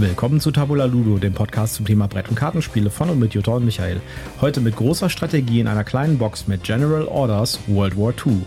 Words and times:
Willkommen 0.00 0.40
zu 0.40 0.50
Tabula 0.50 0.86
Ludo, 0.86 1.18
dem 1.18 1.34
Podcast 1.34 1.74
zum 1.74 1.84
Thema 1.84 2.08
Brett- 2.08 2.30
und 2.30 2.34
Kartenspiele 2.34 2.88
von 2.88 3.10
und 3.10 3.18
mit 3.18 3.34
Jutta 3.34 3.52
und 3.52 3.66
Michael. 3.66 4.00
Heute 4.40 4.62
mit 4.62 4.74
großer 4.74 5.10
Strategie 5.10 5.60
in 5.60 5.68
einer 5.68 5.84
kleinen 5.84 6.16
Box 6.16 6.48
mit 6.48 6.64
General 6.64 7.04
Orders 7.04 7.60
World 7.66 7.98
War 7.98 8.14
II. 8.14 8.38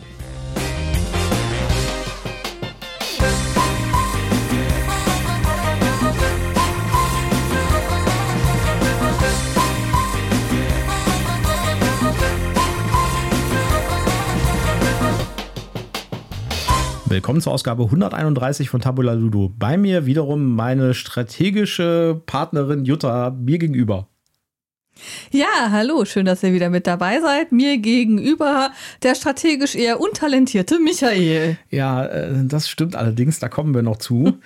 Willkommen 17.13 17.41
zur 17.41 17.53
Ausgabe 17.53 17.83
131 17.83 18.71
von 18.71 18.81
Tabula 18.81 19.13
Ludo. 19.13 19.53
Bei 19.55 19.77
mir 19.77 20.07
wiederum 20.07 20.55
meine 20.55 20.95
strategische 20.95 22.19
Partnerin 22.25 22.85
Jutta 22.85 23.29
mir 23.29 23.59
gegenüber. 23.59 24.07
Ja, 25.31 25.69
hallo, 25.71 26.05
schön, 26.05 26.25
dass 26.25 26.43
ihr 26.43 26.53
wieder 26.53 26.69
mit 26.69 26.87
dabei 26.87 27.19
seid. 27.19 27.51
Mir 27.51 27.77
gegenüber 27.77 28.71
der 29.01 29.15
strategisch 29.15 29.75
eher 29.75 29.99
untalentierte 29.99 30.79
Michael. 30.79 31.57
Ja, 31.69 32.05
äh, 32.05 32.31
das 32.43 32.69
stimmt 32.69 32.95
allerdings, 32.95 33.39
da 33.39 33.49
kommen 33.49 33.73
wir 33.73 33.81
noch 33.81 33.97
zu. 33.97 34.37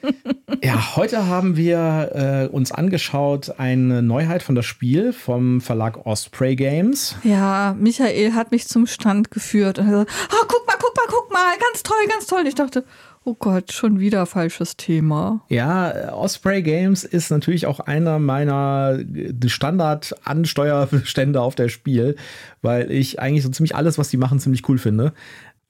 ja, 0.62 0.96
heute 0.96 1.26
haben 1.26 1.56
wir 1.56 2.48
äh, 2.50 2.54
uns 2.54 2.72
angeschaut 2.72 3.58
eine 3.58 4.02
Neuheit 4.02 4.42
von 4.42 4.54
das 4.54 4.66
Spiel 4.66 5.12
vom 5.12 5.60
Verlag 5.60 6.06
Osprey 6.06 6.54
Games. 6.54 7.16
Ja, 7.24 7.74
Michael 7.78 8.34
hat 8.34 8.52
mich 8.52 8.68
zum 8.68 8.86
Stand 8.86 9.30
geführt 9.30 9.78
und 9.78 9.86
hat 9.86 9.92
gesagt, 9.92 10.10
oh, 10.32 10.46
guck 10.48 10.66
mal, 10.66 10.76
guck 10.78 10.96
mal, 10.96 11.06
guck 11.08 11.32
mal, 11.32 11.58
ganz 11.58 11.82
toll, 11.82 12.06
ganz 12.08 12.26
toll. 12.26 12.40
Und 12.40 12.46
ich 12.46 12.54
dachte, 12.54 12.84
Oh 13.22 13.34
Gott, 13.38 13.72
schon 13.72 14.00
wieder 14.00 14.24
falsches 14.24 14.78
Thema. 14.78 15.44
Ja, 15.48 16.14
Osprey 16.14 16.62
Games 16.62 17.04
ist 17.04 17.30
natürlich 17.30 17.66
auch 17.66 17.78
einer 17.78 18.18
meiner 18.18 18.98
Standard-Ansteuerbestände 19.44 21.40
auf 21.40 21.54
der 21.54 21.68
Spiel, 21.68 22.16
weil 22.62 22.90
ich 22.90 23.20
eigentlich 23.20 23.44
so 23.44 23.50
ziemlich 23.50 23.76
alles, 23.76 23.98
was 23.98 24.08
die 24.08 24.16
machen, 24.16 24.40
ziemlich 24.40 24.66
cool 24.68 24.78
finde. 24.78 25.12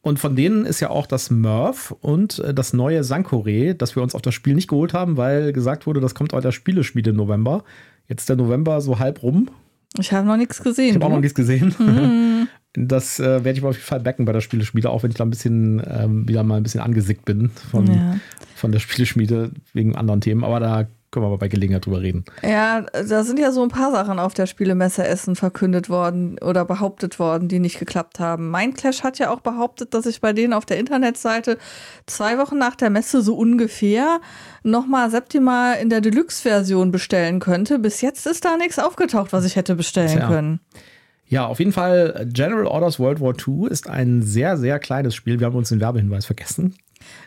Und 0.03 0.19
von 0.19 0.37
denen 0.37 0.65
ist 0.65 0.81
ja 0.81 0.91
auch 0.91 1.07
das 1.07 1.31
Murph 1.31 1.95
und 2.01 2.39
äh, 2.39 2.55
das 2.55 2.73
neue 2.73 3.05
Sankore, 3.05 3.75
das 3.75 3.97
wir 3.97 4.03
uns 4.03 4.15
auf 4.15 4.23
das 4.23 4.35
Spiel 4.35 4.55
nicht 4.55 4.69
geholt 4.69 4.95
haben, 4.95 5.17
weil 5.17 5.53
gesagt 5.53 5.87
wurde, 5.87 6.01
das 6.01 6.15
kommt 6.15 6.33
aus 6.33 6.43
der 6.43 6.53
Spieleschmiede 6.53 7.11
im 7.11 7.17
November. 7.17 7.65
Jetzt 8.09 8.23
ist 8.23 8.29
der 8.29 8.37
November 8.37 8.81
so 8.81 8.99
halb 8.99 9.23
rum. 9.23 9.51
Ich 9.99 10.13
habe 10.13 10.27
noch 10.27 10.37
nichts 10.37 10.63
gesehen. 10.63 10.91
Ich 10.91 10.95
habe 10.95 11.07
auch 11.07 11.11
noch 11.11 11.21
nichts 11.21 11.35
gesehen. 11.35 11.75
Mhm. 11.79 12.49
Das 12.75 13.19
äh, 13.19 13.45
werde 13.45 13.59
ich 13.59 13.65
auf 13.65 13.75
jeden 13.75 13.87
Fall 13.87 14.01
backen 14.01 14.25
bei 14.25 14.33
der 14.33 14.41
Spieleschmiede, 14.41 14.91
auch 14.91 15.03
wenn 15.03 15.11
ich 15.11 15.17
da 15.17 15.25
ein 15.25 15.31
bisschen 15.31 15.83
ähm, 15.87 16.29
wieder 16.29 16.45
mal 16.45 16.57
ein 16.57 16.63
bisschen 16.63 16.81
angesickt 16.81 17.25
bin 17.25 17.51
von, 17.51 17.87
ja. 17.87 18.17
von 18.55 18.71
der 18.71 18.79
Spieleschmiede 18.79 19.51
wegen 19.73 19.97
anderen 19.97 20.21
Themen. 20.21 20.45
Aber 20.45 20.61
da 20.61 20.87
können 21.11 21.25
wir 21.25 21.29
aber 21.29 21.39
bei 21.39 21.49
Gelegenheit 21.49 21.87
drüber 21.87 22.01
reden. 22.01 22.25
Ja, 22.43 22.83
da 22.83 23.25
sind 23.25 23.41
ja 23.41 23.51
so 23.51 23.63
ein 23.63 23.69
paar 23.69 23.91
Sachen 23.91 24.21
auf 24.21 24.35
der 24.35 24.47
Spielemesse 24.47 25.05
Essen 25.05 25.35
verkündet 25.35 25.91
worden 25.91 26.39
oder 26.39 26.65
behauptet 26.65 27.19
worden, 27.19 27.49
die 27.49 27.59
nicht 27.59 27.81
geklappt 27.81 28.21
haben. 28.21 28.51
Mindclash 28.51 29.03
hat 29.03 29.19
ja 29.19 29.31
auch 29.31 29.41
behauptet, 29.41 29.93
dass 29.93 30.07
ich 30.07 30.21
bei 30.21 30.33
denen 30.33 30.53
auf 30.53 30.67
der 30.67 30.79
Internetseite 30.79 31.59
zwei 32.07 32.39
Wochen 32.39 32.59
nach 32.59 32.77
der 32.77 32.91
Messe 32.91 33.23
so 33.23 33.35
ungefähr 33.35 34.21
nochmal 34.63 35.11
Septima 35.11 35.73
in 35.73 35.91
der 35.91 36.01
Deluxe-Version 36.01 36.93
bestellen 36.93 37.41
könnte. 37.41 37.81
Bis 37.81 38.01
jetzt 38.01 38.27
ist 38.27 38.45
da 38.45 38.57
nichts 38.57 38.79
aufgetaucht, 38.79 39.33
was 39.33 39.45
ich 39.45 39.57
hätte 39.57 39.75
bestellen 39.75 40.19
ja. 40.19 40.29
können. 40.29 40.61
Ja, 41.31 41.47
auf 41.47 41.61
jeden 41.61 41.73
Fall, 41.73 42.27
General 42.33 42.67
Orders 42.67 42.99
World 42.99 43.21
War 43.21 43.35
II 43.35 43.71
ist 43.71 43.89
ein 43.89 44.21
sehr, 44.21 44.57
sehr 44.57 44.81
kleines 44.81 45.15
Spiel. 45.15 45.39
Wir 45.39 45.47
haben 45.47 45.55
uns 45.55 45.69
den 45.69 45.81
Werbehinweis 45.81 46.27
vergessen. 46.27 46.75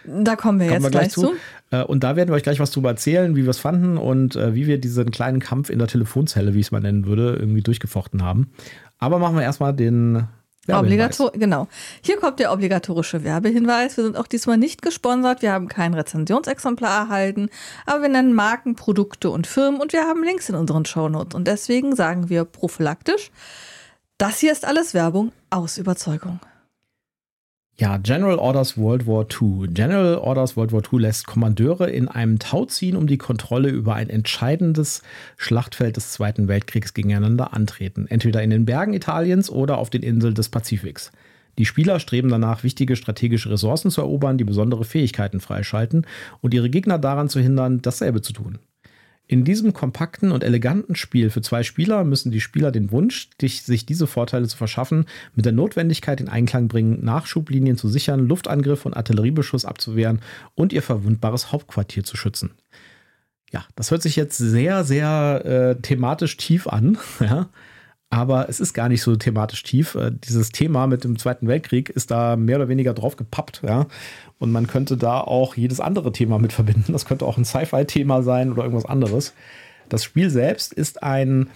Da 0.06 0.36
kommen 0.36 0.60
wir 0.60 0.68
kommen 0.68 0.82
jetzt 0.82 0.84
wir 0.84 0.92
gleich, 0.92 1.14
gleich, 1.14 1.14
zu. 1.14 1.34
Äh, 1.72 1.84
und 1.84 2.04
da 2.04 2.18
werden 2.18 2.30
wir 2.30 2.36
euch 2.36 2.44
gleich 2.44 2.60
was 2.60 2.72
drüber 2.72 2.90
erzählen, 2.90 3.38
wie 3.38 3.44
wir 3.44 3.50
es 3.50 3.60
fanden 3.60 3.98
und 3.98 4.36
äh, 4.36 4.54
wie 4.54 4.68
wir 4.68 4.78
diesen 4.78 5.10
kleinen 5.10 5.40
Kampf 5.40 5.70
in 5.70 5.80
der 5.80 5.88
Telefonzelle, 5.88 6.54
wie 6.54 6.60
ich 6.60 6.68
es 6.68 6.72
mal 6.72 6.82
nennen 6.82 7.06
würde, 7.06 7.38
irgendwie 7.40 7.62
durchgefochten 7.62 8.24
haben. 8.24 8.52
Aber 9.00 9.20
machen 9.20 9.38
wir 9.38 9.44
erstmal 9.44 9.74
den 9.74 10.28
Obligator 10.68 11.32
genau. 11.32 11.68
Hier 12.02 12.18
kommt 12.18 12.40
der 12.40 12.52
obligatorische 12.52 13.24
Werbehinweis. 13.24 13.98
Wir 13.98 14.04
sind 14.04 14.18
auch 14.18 14.28
diesmal 14.28 14.58
nicht 14.58 14.82
gesponsert. 14.82 15.42
Wir 15.42 15.54
haben 15.54 15.68
kein 15.70 15.94
Rezensionsexemplar 15.94 17.06
erhalten, 17.06 17.50
aber 17.86 18.04
wir 18.04 18.10
nennen 18.10 18.34
Marken, 18.34 18.76
Produkte 18.76 19.30
und 19.30 19.48
Firmen 19.48 19.80
und 19.80 19.94
wir 19.94 20.04
haben 20.04 20.24
Links 20.24 20.50
in 20.50 20.56
unseren 20.56 20.86
Shownotes. 20.86 21.36
Und 21.36 21.48
deswegen 21.48 21.96
sagen 21.96 22.30
wir 22.30 22.46
prophylaktisch, 22.46 23.32
das 24.24 24.40
hier 24.40 24.54
ist 24.54 24.64
alles 24.64 24.94
Werbung 24.94 25.34
aus 25.50 25.78
Überzeugung. 25.78 26.40
Ja, 27.76 27.98
General 27.98 28.38
Orders 28.38 28.78
World 28.78 29.06
War 29.06 29.26
II. 29.30 29.68
General 29.68 30.16
Orders 30.16 30.56
World 30.56 30.72
War 30.72 30.82
II 30.82 31.02
lässt 31.02 31.28
Kommandeure 31.28 31.90
in 31.90 32.08
einem 32.08 32.40
Tau 32.40 32.64
ziehen, 32.64 32.96
um 32.96 33.06
die 33.06 33.18
Kontrolle 33.18 33.68
über 33.68 33.96
ein 33.96 34.10
entscheidendes 34.10 35.02
Schlachtfeld 35.36 35.98
des 35.98 36.14
Zweiten 36.14 36.48
Weltkriegs 36.48 36.94
gegeneinander 36.94 37.52
antreten. 37.54 38.08
Entweder 38.08 38.42
in 38.42 38.50
den 38.52 38.64
Bergen 38.64 38.94
Italiens 38.94 39.50
oder 39.50 39.78
auf 39.78 39.90
den 39.90 40.04
Inseln 40.04 40.36
des 40.36 40.48
Pazifiks. 40.48 41.12
Die 41.58 41.66
Spieler 41.66 42.00
streben 42.00 42.30
danach, 42.30 42.64
wichtige 42.64 42.96
strategische 42.96 43.50
Ressourcen 43.50 43.92
zu 43.92 44.00
erobern, 44.00 44.38
die 44.38 44.46
besondere 44.46 44.86
Fähigkeiten 44.86 45.42
freischalten 45.42 46.08
und 46.40 46.54
ihre 46.54 46.70
Gegner 46.70 46.98
daran 46.98 47.28
zu 47.28 47.42
hindern, 47.42 47.82
dasselbe 47.82 48.22
zu 48.22 48.32
tun. 48.32 48.60
In 49.34 49.46
diesem 49.46 49.74
kompakten 49.74 50.32
und 50.32 50.44
eleganten 50.44 50.94
Spiel 50.94 51.32
für 51.32 51.42
zwei 51.42 51.64
Spieler 51.64 52.04
müssen 52.04 52.32
die 52.32 52.40
Spieler 52.40 52.72
den 52.72 52.92
Wunsch, 52.92 53.32
sich 53.42 53.84
diese 53.84 54.06
Vorteile 54.06 54.48
zu 54.48 54.56
verschaffen, 54.56 55.08
mit 55.34 55.44
der 55.44 55.54
Notwendigkeit 55.54 56.22
in 56.22 56.30
Einklang 56.30 56.68
bringen, 56.68 57.04
Nachschublinien 57.04 57.76
zu 57.76 57.90
sichern, 57.90 58.28
Luftangriffe 58.28 58.88
und 58.88 58.94
Artilleriebeschuss 58.94 59.66
abzuwehren 59.66 60.22
und 60.54 60.72
ihr 60.72 60.84
verwundbares 60.84 61.52
Hauptquartier 61.52 62.04
zu 62.04 62.16
schützen. 62.16 62.52
Ja, 63.52 63.66
das 63.76 63.90
hört 63.90 64.04
sich 64.04 64.16
jetzt 64.16 64.38
sehr, 64.38 64.84
sehr 64.84 65.42
äh, 65.46 65.82
thematisch 65.82 66.38
tief 66.38 66.68
an. 66.68 67.00
Ja? 67.20 67.50
Aber 68.14 68.48
es 68.48 68.60
ist 68.60 68.74
gar 68.74 68.90
nicht 68.90 69.02
so 69.02 69.16
thematisch 69.16 69.64
tief. 69.64 69.96
Äh, 69.96 70.12
dieses 70.14 70.52
Thema 70.52 70.86
mit 70.86 71.04
dem 71.04 71.18
Zweiten 71.18 71.48
Weltkrieg 71.48 71.90
ist 71.90 72.12
da 72.12 72.36
mehr 72.36 72.58
oder 72.58 72.70
weniger 72.70 72.94
drauf 72.94 73.16
gepappt, 73.16 73.64
ja. 73.68 73.88
Und 74.38 74.52
man 74.52 74.68
könnte 74.68 74.98
da 74.98 75.20
auch 75.20 75.56
jedes 75.56 75.80
andere 75.80 76.12
Thema 76.12 76.38
mit 76.38 76.54
verbinden. 76.54 76.92
Das 76.92 77.06
könnte 77.06 77.26
auch 77.26 77.38
ein 77.38 77.46
Sci-Fi-Thema 77.46 78.22
sein 78.22 78.52
oder 78.52 78.66
irgendwas 78.66 78.86
anderes. 78.86 79.34
Das 79.90 80.04
Spiel 80.04 80.30
selbst 80.30 80.74
ist 80.74 81.02
ein, 81.02 81.50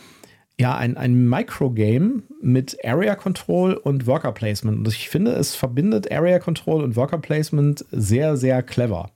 ja, 0.59 0.75
ein, 0.75 0.97
ein 0.97 1.29
Microgame 1.29 2.23
mit 2.41 2.83
Area 2.83 3.13
Control 3.13 3.75
und 3.75 4.07
Worker 4.07 4.31
Placement. 4.31 4.79
Und 4.79 4.87
ich 4.87 5.09
finde, 5.09 5.33
es 5.33 5.53
verbindet 5.53 6.11
Area 6.11 6.39
Control 6.39 6.83
und 6.83 6.95
Worker 6.95 7.19
Placement 7.19 7.85
sehr, 7.91 8.35
sehr 8.35 8.63
clever. 8.63 9.11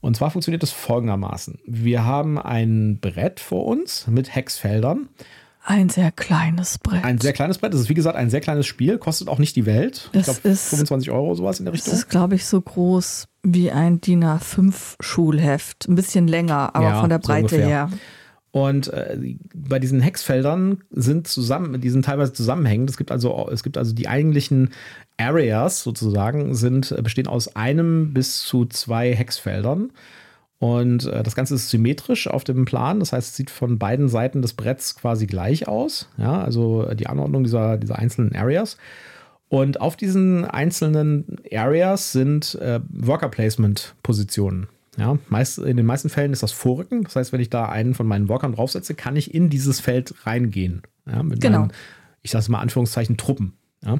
Und 0.00 0.16
zwar 0.16 0.32
funktioniert 0.32 0.64
es 0.64 0.72
folgendermaßen. 0.72 1.60
Wir 1.64 2.04
haben 2.04 2.40
ein 2.40 2.98
Brett 3.00 3.38
vor 3.38 3.66
uns 3.66 4.08
mit 4.08 4.34
Hexfeldern 4.34 5.08
ein 5.66 5.88
sehr 5.88 6.12
kleines 6.12 6.78
Brett. 6.78 7.04
Ein 7.04 7.18
sehr 7.18 7.32
kleines 7.32 7.58
Brett. 7.58 7.74
Das 7.74 7.80
ist 7.80 7.88
wie 7.88 7.94
gesagt 7.94 8.16
ein 8.16 8.30
sehr 8.30 8.40
kleines 8.40 8.66
Spiel, 8.66 8.98
kostet 8.98 9.28
auch 9.28 9.38
nicht 9.38 9.56
die 9.56 9.66
Welt. 9.66 10.10
Das 10.12 10.28
ich 10.28 10.42
glaube 10.42 10.56
25 10.56 11.10
Euro 11.10 11.34
sowas 11.34 11.58
in 11.58 11.64
der 11.64 11.74
Richtung. 11.74 11.90
Das 11.90 12.00
ist, 12.00 12.08
glaube 12.08 12.36
ich, 12.36 12.46
so 12.46 12.60
groß 12.60 13.26
wie 13.42 13.72
ein 13.72 14.00
DIN 14.00 14.24
A5 14.24 14.94
Schulheft. 15.00 15.88
Ein 15.88 15.96
bisschen 15.96 16.28
länger, 16.28 16.74
aber 16.74 16.88
ja, 16.88 17.00
von 17.00 17.10
der 17.10 17.18
Breite 17.18 17.56
so 17.56 17.62
her. 17.62 17.90
Und 18.52 18.88
äh, 18.88 19.36
bei 19.54 19.78
diesen 19.78 20.00
Hexfeldern 20.00 20.84
sind 20.90 21.26
zusammen, 21.28 21.80
die 21.80 21.90
sind 21.90 22.04
teilweise 22.04 22.32
zusammenhängend. 22.32 22.88
Es 22.88 22.96
gibt 22.96 23.10
also, 23.10 23.50
es 23.52 23.62
gibt 23.62 23.76
also 23.76 23.92
die 23.92 24.08
eigentlichen 24.08 24.70
Areas 25.18 25.82
sozusagen, 25.82 26.54
sind, 26.54 26.94
bestehen 27.02 27.26
aus 27.26 27.54
einem 27.54 28.14
bis 28.14 28.42
zu 28.42 28.64
zwei 28.66 29.14
Hexfeldern. 29.14 29.90
Und 30.58 31.06
äh, 31.06 31.22
das 31.22 31.34
Ganze 31.34 31.54
ist 31.54 31.68
symmetrisch 31.68 32.28
auf 32.28 32.44
dem 32.44 32.64
Plan. 32.64 33.00
Das 33.00 33.12
heißt, 33.12 33.30
es 33.30 33.36
sieht 33.36 33.50
von 33.50 33.78
beiden 33.78 34.08
Seiten 34.08 34.40
des 34.40 34.54
Bretts 34.54 34.96
quasi 34.96 35.26
gleich 35.26 35.68
aus. 35.68 36.08
Ja, 36.16 36.42
also 36.42 36.86
äh, 36.86 36.96
die 36.96 37.06
Anordnung 37.06 37.44
dieser, 37.44 37.76
dieser 37.76 37.98
einzelnen 37.98 38.34
Areas. 38.34 38.78
Und 39.48 39.80
auf 39.80 39.96
diesen 39.96 40.44
einzelnen 40.44 41.36
Areas 41.52 42.12
sind 42.12 42.56
äh, 42.56 42.80
Worker 42.88 43.28
Placement 43.28 43.94
Positionen. 44.02 44.66
Ja, 44.96 45.18
meist, 45.28 45.58
in 45.58 45.76
den 45.76 45.84
meisten 45.84 46.08
Fällen 46.08 46.32
ist 46.32 46.42
das 46.42 46.52
Vorrücken. 46.52 47.04
Das 47.04 47.16
heißt, 47.16 47.32
wenn 47.32 47.40
ich 47.40 47.50
da 47.50 47.66
einen 47.66 47.94
von 47.94 48.06
meinen 48.06 48.28
Workern 48.28 48.54
draufsetze, 48.54 48.94
kann 48.94 49.14
ich 49.14 49.34
in 49.34 49.50
dieses 49.50 49.78
Feld 49.78 50.14
reingehen. 50.24 50.82
Ja, 51.06 51.22
mit 51.22 51.42
genau. 51.42 51.60
Meinen, 51.60 51.72
ich 52.22 52.30
sage 52.30 52.50
mal 52.50 52.60
Anführungszeichen 52.60 53.18
Truppen. 53.18 53.52
Ja. 53.84 53.98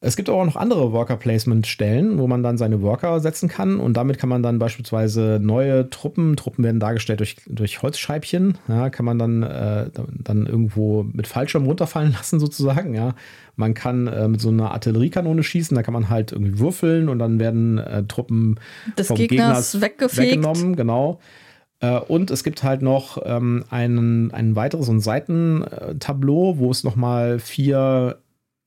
Es 0.00 0.14
gibt 0.14 0.28
aber 0.28 0.38
auch 0.38 0.44
noch 0.44 0.54
andere 0.54 0.92
Worker-Placement-Stellen, 0.92 2.18
wo 2.18 2.28
man 2.28 2.44
dann 2.44 2.56
seine 2.56 2.82
Worker 2.82 3.18
setzen 3.18 3.48
kann 3.48 3.80
und 3.80 3.96
damit 3.96 4.16
kann 4.16 4.28
man 4.28 4.44
dann 4.44 4.60
beispielsweise 4.60 5.40
neue 5.42 5.90
Truppen, 5.90 6.36
Truppen 6.36 6.62
werden 6.62 6.78
dargestellt 6.78 7.18
durch, 7.18 7.36
durch 7.46 7.82
Holzscheibchen, 7.82 8.58
ja, 8.68 8.90
kann 8.90 9.04
man 9.04 9.18
dann, 9.18 9.42
äh, 9.42 9.90
dann 10.22 10.46
irgendwo 10.46 11.02
mit 11.02 11.26
Fallschirm 11.26 11.66
runterfallen 11.66 12.12
lassen 12.16 12.38
sozusagen, 12.38 12.94
ja. 12.94 13.14
Man 13.56 13.74
kann 13.74 14.06
äh, 14.06 14.28
mit 14.28 14.40
so 14.40 14.50
einer 14.50 14.70
Artilleriekanone 14.70 15.42
schießen, 15.42 15.74
da 15.74 15.82
kann 15.82 15.94
man 15.94 16.08
halt 16.08 16.30
irgendwie 16.30 16.60
würfeln 16.60 17.08
und 17.08 17.18
dann 17.18 17.40
werden 17.40 17.78
äh, 17.78 18.04
Truppen 18.04 18.60
des 18.96 19.08
vom 19.08 19.16
Gegners, 19.16 19.72
Gegners 19.72 20.16
weggenommen, 20.16 20.76
genau. 20.76 21.18
Äh, 21.80 21.98
und 21.98 22.30
es 22.30 22.44
gibt 22.44 22.62
halt 22.62 22.82
noch 22.82 23.20
ähm, 23.24 23.64
einen, 23.68 24.30
ein 24.30 24.54
weiteres 24.54 24.86
so 24.86 24.92
ein 24.92 25.00
Seitentableau, 25.00 26.58
wo 26.58 26.70
es 26.70 26.84
nochmal 26.84 27.40
vier 27.40 28.18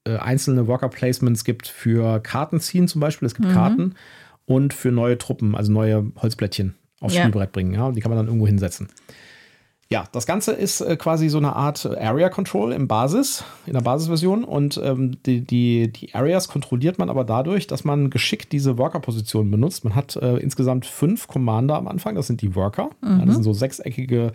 äh, 0.05 0.17
einzelne 0.17 0.67
Worker 0.67 0.89
Placements 0.89 1.43
gibt 1.43 1.67
für 1.67 2.19
Karten 2.19 2.59
ziehen 2.59 2.87
zum 2.87 3.01
Beispiel. 3.01 3.25
Es 3.25 3.35
gibt 3.35 3.49
mhm. 3.49 3.53
Karten 3.53 3.95
und 4.45 4.73
für 4.73 4.91
neue 4.91 5.17
Truppen, 5.17 5.55
also 5.55 5.71
neue 5.71 6.11
Holzblättchen 6.21 6.75
aufs 6.99 7.15
Ja. 7.15 7.21
Spielbrett 7.21 7.51
bringen. 7.51 7.73
Ja, 7.73 7.91
die 7.91 8.01
kann 8.01 8.09
man 8.09 8.17
dann 8.17 8.27
irgendwo 8.27 8.47
hinsetzen. 8.47 8.89
Ja, 9.91 10.05
das 10.13 10.25
Ganze 10.25 10.53
ist 10.53 10.79
äh, 10.79 10.95
quasi 10.95 11.27
so 11.27 11.37
eine 11.37 11.53
Art 11.53 11.85
Area 11.85 12.29
Control 12.29 12.71
im 12.71 12.87
Basis, 12.87 13.43
in 13.65 13.73
der 13.73 13.81
Basisversion. 13.81 14.45
Und 14.45 14.79
ähm, 14.81 15.21
die, 15.25 15.41
die, 15.41 15.91
die 15.91 16.15
Areas 16.15 16.47
kontrolliert 16.47 16.97
man 16.97 17.09
aber 17.09 17.25
dadurch, 17.25 17.67
dass 17.67 17.83
man 17.83 18.09
geschickt 18.09 18.53
diese 18.53 18.77
Worker-Positionen 18.77 19.51
benutzt. 19.51 19.83
Man 19.83 19.93
hat 19.93 20.15
äh, 20.15 20.37
insgesamt 20.37 20.85
fünf 20.85 21.27
Commander 21.27 21.75
am 21.75 21.89
Anfang, 21.89 22.15
das 22.15 22.27
sind 22.27 22.41
die 22.41 22.55
Worker. 22.55 22.91
Ja, 23.03 23.25
das 23.25 23.35
sind 23.35 23.43
so 23.43 23.51
sechseckige 23.51 24.31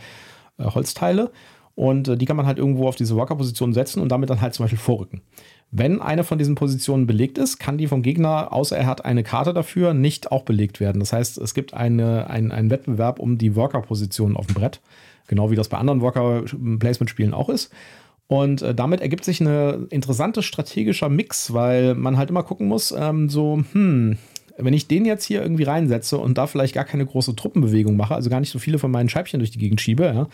äh, 0.59 0.65
Holzteile. 0.65 1.31
Und 1.75 2.09
äh, 2.09 2.17
die 2.19 2.27
kann 2.27 2.37
man 2.37 2.45
halt 2.45 2.59
irgendwo 2.59 2.87
auf 2.87 2.97
diese 2.97 3.17
Worker-Position 3.17 3.73
setzen 3.73 4.03
und 4.03 4.11
damit 4.11 4.29
dann 4.29 4.43
halt 4.43 4.53
zum 4.53 4.65
Beispiel 4.65 4.79
vorrücken. 4.79 5.23
Wenn 5.71 6.01
eine 6.01 6.25
von 6.25 6.39
diesen 6.39 6.55
Positionen 6.55 7.07
belegt 7.07 7.39
ist, 7.39 7.59
kann 7.59 7.77
die 7.77 7.89
vom 7.89 8.03
Gegner, 8.03 8.53
außer 8.53 8.77
er 8.77 8.87
hat 8.87 9.05
eine 9.05 9.23
Karte 9.23 9.53
dafür, 9.53 9.95
nicht 9.95 10.31
auch 10.31 10.45
belegt 10.45 10.81
werden. 10.81 11.01
Das 11.01 11.13
heißt, 11.13 11.39
es 11.39 11.55
gibt 11.55 11.75
eine, 11.75 12.31
ein, 12.31 12.53
einen 12.53 12.71
Wettbewerb 12.71 13.19
um 13.19 13.37
die 13.37 13.57
Worker-Position 13.57 14.37
auf 14.37 14.47
dem 14.47 14.55
Brett. 14.55 14.81
Genau 15.27 15.51
wie 15.51 15.57
das 15.57 15.69
bei 15.69 15.77
anderen 15.77 16.01
Worker-Placement-Spielen 16.01 17.35
auch 17.35 17.49
ist. 17.49 17.73
Und 18.29 18.63
äh, 18.63 18.75
damit 18.75 19.01
ergibt 19.01 19.25
sich 19.25 19.41
ein 19.41 19.87
interessanter 19.89 20.43
strategischer 20.43 21.09
Mix, 21.09 21.53
weil 21.53 21.95
man 21.95 22.17
halt 22.17 22.31
immer 22.31 22.43
gucken 22.43 22.69
muss, 22.69 22.93
ähm, 22.97 23.29
so, 23.29 23.63
hm, 23.73 24.19
wenn 24.59 24.75
ich 24.75 24.89
den 24.89 25.05
jetzt 25.05 25.25
hier 25.25 25.43
irgendwie 25.43 25.65
reinsetze 25.65 26.19
und 26.19 26.39
da 26.39 26.47
vielleicht 26.47 26.75
gar 26.75 26.85
keine 26.85 27.07
große 27.07 27.37
Truppenbewegung 27.37 27.97
mache, 27.97 28.15
also 28.15 28.31
gar 28.31 28.41
nicht 28.41 28.51
so 28.51 28.59
viele 28.59 28.79
von 28.79 28.91
meinen 28.91 29.09
Scheibchen 29.09 29.39
durch 29.39 29.51
die 29.51 29.59
Gegend 29.59 29.81
schiebe, 29.81 30.05
ja, 30.05 30.29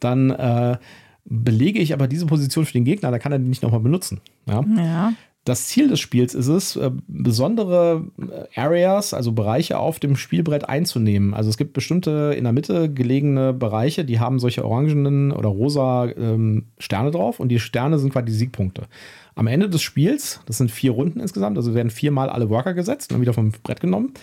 dann 0.00 0.30
äh, 0.30 0.78
belege 1.28 1.80
ich 1.80 1.92
aber 1.92 2.08
diese 2.08 2.26
Position 2.26 2.64
für 2.64 2.72
den 2.72 2.84
Gegner, 2.84 3.10
da 3.10 3.18
kann 3.18 3.32
er 3.32 3.38
die 3.38 3.48
nicht 3.48 3.62
nochmal 3.62 3.80
benutzen. 3.80 4.20
Ja. 4.48 4.64
Ja. 4.76 5.12
Das 5.46 5.68
Ziel 5.68 5.86
des 5.86 6.00
Spiels 6.00 6.34
ist 6.34 6.48
es, 6.48 6.74
äh, 6.74 6.90
besondere 7.06 8.04
äh, 8.18 8.60
Areas, 8.60 9.14
also 9.14 9.30
Bereiche 9.30 9.78
auf 9.78 10.00
dem 10.00 10.16
Spielbrett 10.16 10.68
einzunehmen. 10.68 11.34
Also 11.34 11.48
es 11.50 11.56
gibt 11.56 11.72
bestimmte 11.72 12.34
in 12.36 12.42
der 12.42 12.52
Mitte 12.52 12.92
gelegene 12.92 13.52
Bereiche, 13.52 14.04
die 14.04 14.18
haben 14.18 14.40
solche 14.40 14.64
orangenen 14.64 15.30
oder 15.30 15.48
rosa 15.48 16.08
ähm, 16.16 16.64
Sterne 16.78 17.12
drauf 17.12 17.38
und 17.38 17.50
die 17.50 17.60
Sterne 17.60 18.00
sind 18.00 18.12
quasi 18.12 18.26
die 18.26 18.32
Siegpunkte. 18.32 18.88
Am 19.36 19.46
Ende 19.46 19.68
des 19.68 19.82
Spiels, 19.82 20.40
das 20.46 20.58
sind 20.58 20.72
vier 20.72 20.90
Runden 20.90 21.20
insgesamt, 21.20 21.56
also 21.56 21.74
werden 21.74 21.90
viermal 21.90 22.28
alle 22.28 22.50
Worker 22.50 22.74
gesetzt 22.74 23.12
und 23.12 23.14
dann 23.14 23.22
wieder 23.22 23.32
vom 23.32 23.52
Brett 23.62 23.78
genommen. 23.78 24.14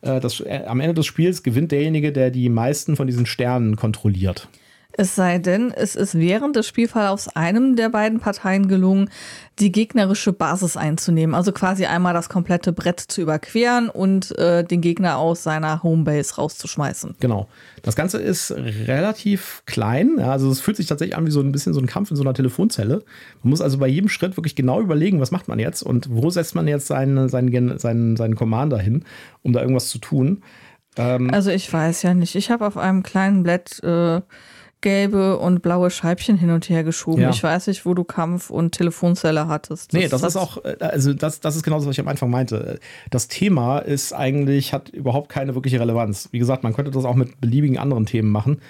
Äh, 0.00 0.18
das, 0.20 0.42
am 0.66 0.80
Ende 0.80 0.94
des 0.94 1.04
Spiels 1.04 1.42
gewinnt 1.42 1.72
derjenige, 1.72 2.10
der 2.10 2.30
die 2.30 2.48
meisten 2.48 2.96
von 2.96 3.06
diesen 3.06 3.26
Sternen 3.26 3.76
kontrolliert. 3.76 4.48
Es 4.92 5.14
sei 5.14 5.38
denn, 5.38 5.72
es 5.72 5.96
ist 5.96 6.18
während 6.18 6.56
des 6.56 6.66
Spielverlaufs 6.66 7.28
einem 7.28 7.76
der 7.76 7.88
beiden 7.88 8.20
Parteien 8.20 8.68
gelungen, 8.68 9.08
die 9.58 9.72
gegnerische 9.72 10.32
Basis 10.32 10.76
einzunehmen. 10.76 11.34
Also 11.34 11.52
quasi 11.52 11.86
einmal 11.86 12.14
das 12.14 12.28
komplette 12.28 12.72
Brett 12.72 13.00
zu 13.00 13.20
überqueren 13.20 13.88
und 13.88 14.36
äh, 14.38 14.64
den 14.64 14.80
Gegner 14.80 15.18
aus 15.18 15.42
seiner 15.42 15.82
Homebase 15.82 16.34
rauszuschmeißen. 16.36 17.16
Genau. 17.20 17.48
Das 17.82 17.94
Ganze 17.94 18.18
ist 18.18 18.50
relativ 18.50 19.62
klein. 19.66 20.18
Also 20.18 20.50
es 20.50 20.60
fühlt 20.60 20.76
sich 20.76 20.86
tatsächlich 20.86 21.16
an 21.16 21.26
wie 21.26 21.30
so 21.30 21.40
ein 21.40 21.52
bisschen 21.52 21.72
so 21.72 21.80
ein 21.80 21.86
Kampf 21.86 22.10
in 22.10 22.16
so 22.16 22.22
einer 22.22 22.34
Telefonzelle. 22.34 23.02
Man 23.42 23.50
muss 23.50 23.60
also 23.60 23.78
bei 23.78 23.88
jedem 23.88 24.08
Schritt 24.08 24.36
wirklich 24.36 24.56
genau 24.56 24.80
überlegen, 24.80 25.20
was 25.20 25.30
macht 25.30 25.48
man 25.48 25.58
jetzt 25.58 25.82
und 25.82 26.08
wo 26.10 26.30
setzt 26.30 26.54
man 26.54 26.66
jetzt 26.66 26.86
seinen, 26.86 27.28
seinen, 27.28 27.78
seinen, 27.78 28.16
seinen 28.16 28.34
Commander 28.34 28.78
hin, 28.78 29.04
um 29.42 29.52
da 29.52 29.60
irgendwas 29.60 29.88
zu 29.88 29.98
tun. 29.98 30.42
Ähm, 30.96 31.30
Also 31.32 31.50
ich 31.50 31.72
weiß 31.72 32.02
ja 32.02 32.14
nicht. 32.14 32.34
Ich 32.34 32.50
habe 32.50 32.66
auf 32.66 32.76
einem 32.76 33.02
kleinen 33.02 33.42
Blatt 33.42 33.82
äh, 33.82 34.20
gelbe 34.80 35.38
und 35.38 35.62
blaue 35.62 35.90
Scheibchen 35.90 36.38
hin 36.38 36.50
und 36.50 36.68
her 36.68 36.84
geschoben. 36.84 37.22
Ja. 37.22 37.30
Ich 37.30 37.42
weiß 37.42 37.66
nicht, 37.66 37.84
wo 37.84 37.94
du 37.94 38.04
Kampf 38.04 38.50
und 38.50 38.72
Telefonzelle 38.72 39.46
hattest. 39.48 39.92
Nee, 39.92 40.08
das 40.08 40.22
ist 40.22 40.36
auch, 40.36 40.64
äh, 40.64 40.76
also 40.80 41.12
das, 41.12 41.40
das 41.40 41.56
ist 41.56 41.62
genau 41.62 41.76
das, 41.76 41.86
was 41.86 41.94
ich 41.94 42.00
am 42.00 42.08
Anfang 42.08 42.30
meinte. 42.30 42.80
Das 43.10 43.28
Thema 43.28 43.78
ist 43.80 44.12
eigentlich, 44.12 44.72
hat 44.72 44.88
überhaupt 44.88 45.28
keine 45.28 45.54
wirkliche 45.54 45.80
Relevanz. 45.80 46.28
Wie 46.32 46.38
gesagt, 46.38 46.62
man 46.62 46.72
könnte 46.72 46.90
das 46.90 47.04
auch 47.04 47.14
mit 47.14 47.40
beliebigen 47.40 47.78
anderen 47.78 48.06
Themen 48.06 48.30
machen. 48.30 48.60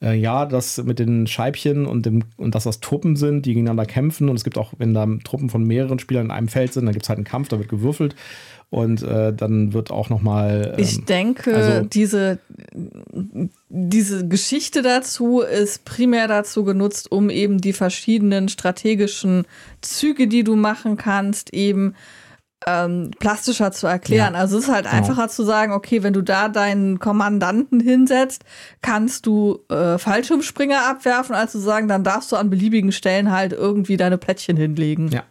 Äh, 0.00 0.14
ja, 0.14 0.46
das 0.46 0.82
mit 0.84 1.00
den 1.00 1.26
Scheibchen 1.26 1.84
und, 1.84 2.06
dem, 2.06 2.22
und 2.36 2.54
dass 2.54 2.64
das 2.64 2.80
Truppen 2.80 3.16
sind, 3.16 3.46
die 3.46 3.50
gegeneinander 3.54 3.84
kämpfen. 3.84 4.28
Und 4.28 4.36
es 4.36 4.44
gibt 4.44 4.56
auch, 4.56 4.72
wenn 4.78 4.94
da 4.94 5.06
Truppen 5.24 5.50
von 5.50 5.64
mehreren 5.64 5.98
Spielern 5.98 6.26
in 6.26 6.30
einem 6.30 6.48
Feld 6.48 6.72
sind, 6.72 6.86
dann 6.86 6.92
gibt 6.92 7.04
es 7.04 7.08
halt 7.08 7.18
einen 7.18 7.24
Kampf, 7.24 7.48
da 7.48 7.58
wird 7.58 7.68
gewürfelt. 7.68 8.14
Und 8.70 9.02
äh, 9.02 9.32
dann 9.32 9.72
wird 9.72 9.90
auch 9.90 10.08
noch 10.10 10.20
mal 10.22 10.74
ähm, 10.76 10.82
Ich 10.84 11.04
denke, 11.04 11.54
also- 11.54 11.88
diese, 11.88 12.38
diese 13.86 14.26
Geschichte 14.26 14.82
dazu 14.82 15.40
ist 15.40 15.84
primär 15.84 16.28
dazu 16.28 16.64
genutzt, 16.64 17.10
um 17.12 17.30
eben 17.30 17.58
die 17.58 17.72
verschiedenen 17.72 18.48
strategischen 18.48 19.46
Züge, 19.80 20.26
die 20.26 20.44
du 20.44 20.56
machen 20.56 20.96
kannst, 20.96 21.52
eben 21.54 21.94
ähm, 22.66 23.10
plastischer 23.18 23.72
zu 23.72 23.86
erklären. 23.86 24.34
Ja, 24.34 24.40
also 24.40 24.58
es 24.58 24.64
ist 24.64 24.70
halt 24.70 24.84
genau. 24.86 24.96
einfacher 24.96 25.28
zu 25.28 25.44
sagen, 25.44 25.72
okay, 25.72 26.02
wenn 26.02 26.12
du 26.12 26.22
da 26.22 26.48
deinen 26.48 26.98
Kommandanten 26.98 27.80
hinsetzt, 27.80 28.44
kannst 28.82 29.26
du 29.26 29.60
äh, 29.70 29.98
Fallschirmspringer 29.98 30.88
abwerfen, 30.88 31.34
als 31.34 31.52
zu 31.52 31.58
sagen, 31.58 31.88
dann 31.88 32.04
darfst 32.04 32.32
du 32.32 32.36
an 32.36 32.50
beliebigen 32.50 32.92
Stellen 32.92 33.30
halt 33.30 33.52
irgendwie 33.52 33.96
deine 33.96 34.18
Plättchen 34.18 34.56
hinlegen. 34.56 35.08
Ja. 35.08 35.22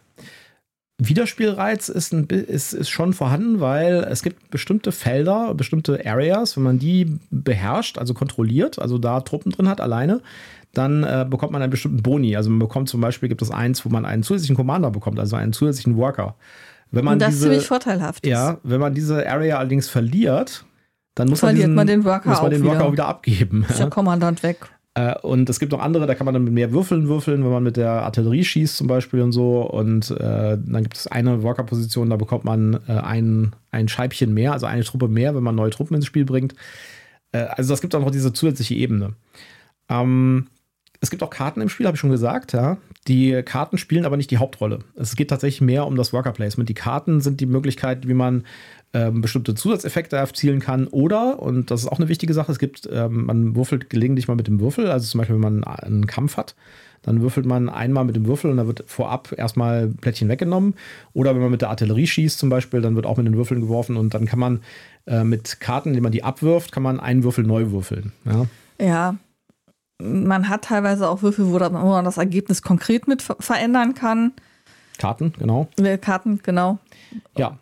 Wiederspielreiz 1.00 1.88
ist, 1.88 2.12
ein, 2.12 2.26
ist, 2.26 2.72
ist 2.72 2.88
schon 2.88 3.12
vorhanden, 3.12 3.60
weil 3.60 4.06
es 4.10 4.22
gibt 4.22 4.50
bestimmte 4.50 4.90
Felder, 4.90 5.54
bestimmte 5.54 6.04
Areas, 6.04 6.56
wenn 6.56 6.64
man 6.64 6.78
die 6.80 7.18
beherrscht, 7.30 7.98
also 7.98 8.14
kontrolliert, 8.14 8.80
also 8.80 8.98
da 8.98 9.20
Truppen 9.20 9.52
drin 9.52 9.68
hat 9.68 9.80
alleine, 9.80 10.20
dann 10.74 11.04
äh, 11.04 11.24
bekommt 11.28 11.52
man 11.52 11.62
einen 11.62 11.70
bestimmten 11.70 12.02
Boni. 12.02 12.36
Also 12.36 12.50
man 12.50 12.58
bekommt 12.58 12.88
zum 12.88 13.00
Beispiel, 13.00 13.28
gibt 13.28 13.42
es 13.42 13.50
eins, 13.52 13.84
wo 13.84 13.90
man 13.90 14.04
einen 14.04 14.24
zusätzlichen 14.24 14.56
Commander 14.56 14.90
bekommt, 14.90 15.20
also 15.20 15.36
einen 15.36 15.52
zusätzlichen 15.52 15.96
Worker. 15.96 16.34
Wenn 16.90 17.04
man 17.04 17.14
Und 17.14 17.22
das 17.22 17.30
diese, 17.30 17.44
ziemlich 17.44 17.66
vorteilhaft 17.66 18.26
ist. 18.26 18.30
ja, 18.30 18.58
wenn 18.64 18.80
man 18.80 18.92
diese 18.92 19.28
Area 19.28 19.58
allerdings 19.58 19.88
verliert, 19.88 20.64
dann 21.14 21.28
muss 21.28 21.40
Verliert 21.40 21.68
man, 21.68 21.86
diesen, 21.86 22.00
man 22.00 22.04
den 22.04 22.04
Worker 22.04 22.28
muss 22.28 22.38
man 22.38 22.46
auch 22.46 22.50
den 22.50 22.64
Worker 22.64 22.76
wieder. 22.76 22.86
auch 22.86 22.92
wieder 22.92 23.08
abgeben. 23.08 23.66
Ist 23.68 23.78
der 23.78 23.86
Kommandant 23.90 24.42
weg. 24.42 24.58
Äh, 24.98 25.14
und 25.20 25.48
es 25.48 25.60
gibt 25.60 25.70
noch 25.70 25.80
andere, 25.80 26.06
da 26.06 26.16
kann 26.16 26.24
man 26.24 26.34
dann 26.34 26.42
mit 26.42 26.52
mehr 26.52 26.72
Würfeln 26.72 27.06
würfeln, 27.06 27.44
wenn 27.44 27.52
man 27.52 27.62
mit 27.62 27.76
der 27.76 27.90
Artillerie 27.90 28.42
schießt 28.42 28.76
zum 28.76 28.88
Beispiel 28.88 29.20
und 29.20 29.30
so. 29.30 29.60
Und 29.60 30.10
äh, 30.10 30.58
dann 30.58 30.82
gibt 30.82 30.96
es 30.96 31.06
eine 31.06 31.44
Worker-Position, 31.44 32.10
da 32.10 32.16
bekommt 32.16 32.44
man 32.44 32.80
äh, 32.88 32.92
ein, 32.92 33.54
ein 33.70 33.86
Scheibchen 33.86 34.34
mehr, 34.34 34.52
also 34.52 34.66
eine 34.66 34.82
Truppe 34.82 35.06
mehr, 35.06 35.36
wenn 35.36 35.44
man 35.44 35.54
neue 35.54 35.70
Truppen 35.70 35.94
ins 35.94 36.06
Spiel 36.06 36.24
bringt. 36.24 36.56
Äh, 37.30 37.42
also 37.42 37.72
das 37.72 37.80
gibt 37.80 37.94
auch 37.94 38.00
noch 38.00 38.10
diese 38.10 38.32
zusätzliche 38.32 38.74
Ebene. 38.74 39.14
Ähm, 39.88 40.48
es 41.00 41.10
gibt 41.10 41.22
auch 41.22 41.30
Karten 41.30 41.60
im 41.60 41.68
Spiel, 41.68 41.86
habe 41.86 41.94
ich 41.94 42.00
schon 42.00 42.10
gesagt, 42.10 42.52
ja. 42.52 42.78
Die 43.06 43.40
Karten 43.44 43.78
spielen 43.78 44.04
aber 44.04 44.16
nicht 44.16 44.32
die 44.32 44.38
Hauptrolle. 44.38 44.80
Es 44.96 45.14
geht 45.14 45.30
tatsächlich 45.30 45.60
mehr 45.60 45.86
um 45.86 45.94
das 45.94 46.12
Worker 46.12 46.32
Placement. 46.32 46.68
Die 46.68 46.74
Karten 46.74 47.20
sind 47.20 47.40
die 47.40 47.46
Möglichkeit, 47.46 48.08
wie 48.08 48.14
man 48.14 48.44
ähm, 48.94 49.20
bestimmte 49.20 49.54
Zusatzeffekte 49.54 50.16
erzielen 50.16 50.60
kann. 50.60 50.86
Oder, 50.86 51.40
und 51.40 51.70
das 51.70 51.82
ist 51.82 51.88
auch 51.88 51.98
eine 51.98 52.08
wichtige 52.08 52.34
Sache, 52.34 52.52
es 52.52 52.58
gibt, 52.58 52.88
ähm, 52.90 53.26
man 53.26 53.54
würfelt 53.54 53.90
gelegentlich 53.90 54.28
mal 54.28 54.34
mit 54.34 54.46
dem 54.46 54.60
Würfel. 54.60 54.90
Also 54.90 55.06
zum 55.06 55.18
Beispiel, 55.18 55.34
wenn 55.34 55.62
man 55.62 55.64
einen 55.64 56.06
Kampf 56.06 56.36
hat, 56.36 56.54
dann 57.02 57.20
würfelt 57.20 57.46
man 57.46 57.68
einmal 57.68 58.04
mit 58.04 58.16
dem 58.16 58.26
Würfel 58.26 58.50
und 58.50 58.56
da 58.56 58.66
wird 58.66 58.84
vorab 58.86 59.32
erstmal 59.36 59.88
Plättchen 59.88 60.28
weggenommen. 60.28 60.74
Oder 61.12 61.34
wenn 61.34 61.42
man 61.42 61.50
mit 61.50 61.62
der 61.62 61.70
Artillerie 61.70 62.06
schießt 62.06 62.38
zum 62.38 62.48
Beispiel, 62.48 62.80
dann 62.80 62.96
wird 62.96 63.06
auch 63.06 63.16
mit 63.16 63.26
den 63.26 63.36
Würfeln 63.36 63.60
geworfen 63.60 63.96
und 63.96 64.14
dann 64.14 64.26
kann 64.26 64.38
man 64.38 64.60
äh, 65.06 65.24
mit 65.24 65.60
Karten, 65.60 65.90
indem 65.90 66.02
man 66.02 66.12
die 66.12 66.24
abwirft, 66.24 66.72
kann 66.72 66.82
man 66.82 66.98
einen 66.98 67.24
Würfel 67.24 67.44
neu 67.44 67.70
würfeln. 67.70 68.12
Ja. 68.24 68.46
Ja. 68.80 69.16
Man 70.00 70.48
hat 70.48 70.62
teilweise 70.62 71.08
auch 71.08 71.22
Würfel, 71.22 71.46
wo 71.46 71.58
man 71.58 72.04
das 72.04 72.18
Ergebnis 72.18 72.62
konkret 72.62 73.08
mit 73.08 73.20
ver 73.20 73.36
verändern 73.40 73.94
kann. 73.94 74.32
Karten, 74.98 75.32
genau. 75.38 75.68
Äh, 75.76 75.98
Karten, 75.98 76.40
genau. 76.42 76.78
Ja. 77.36 77.58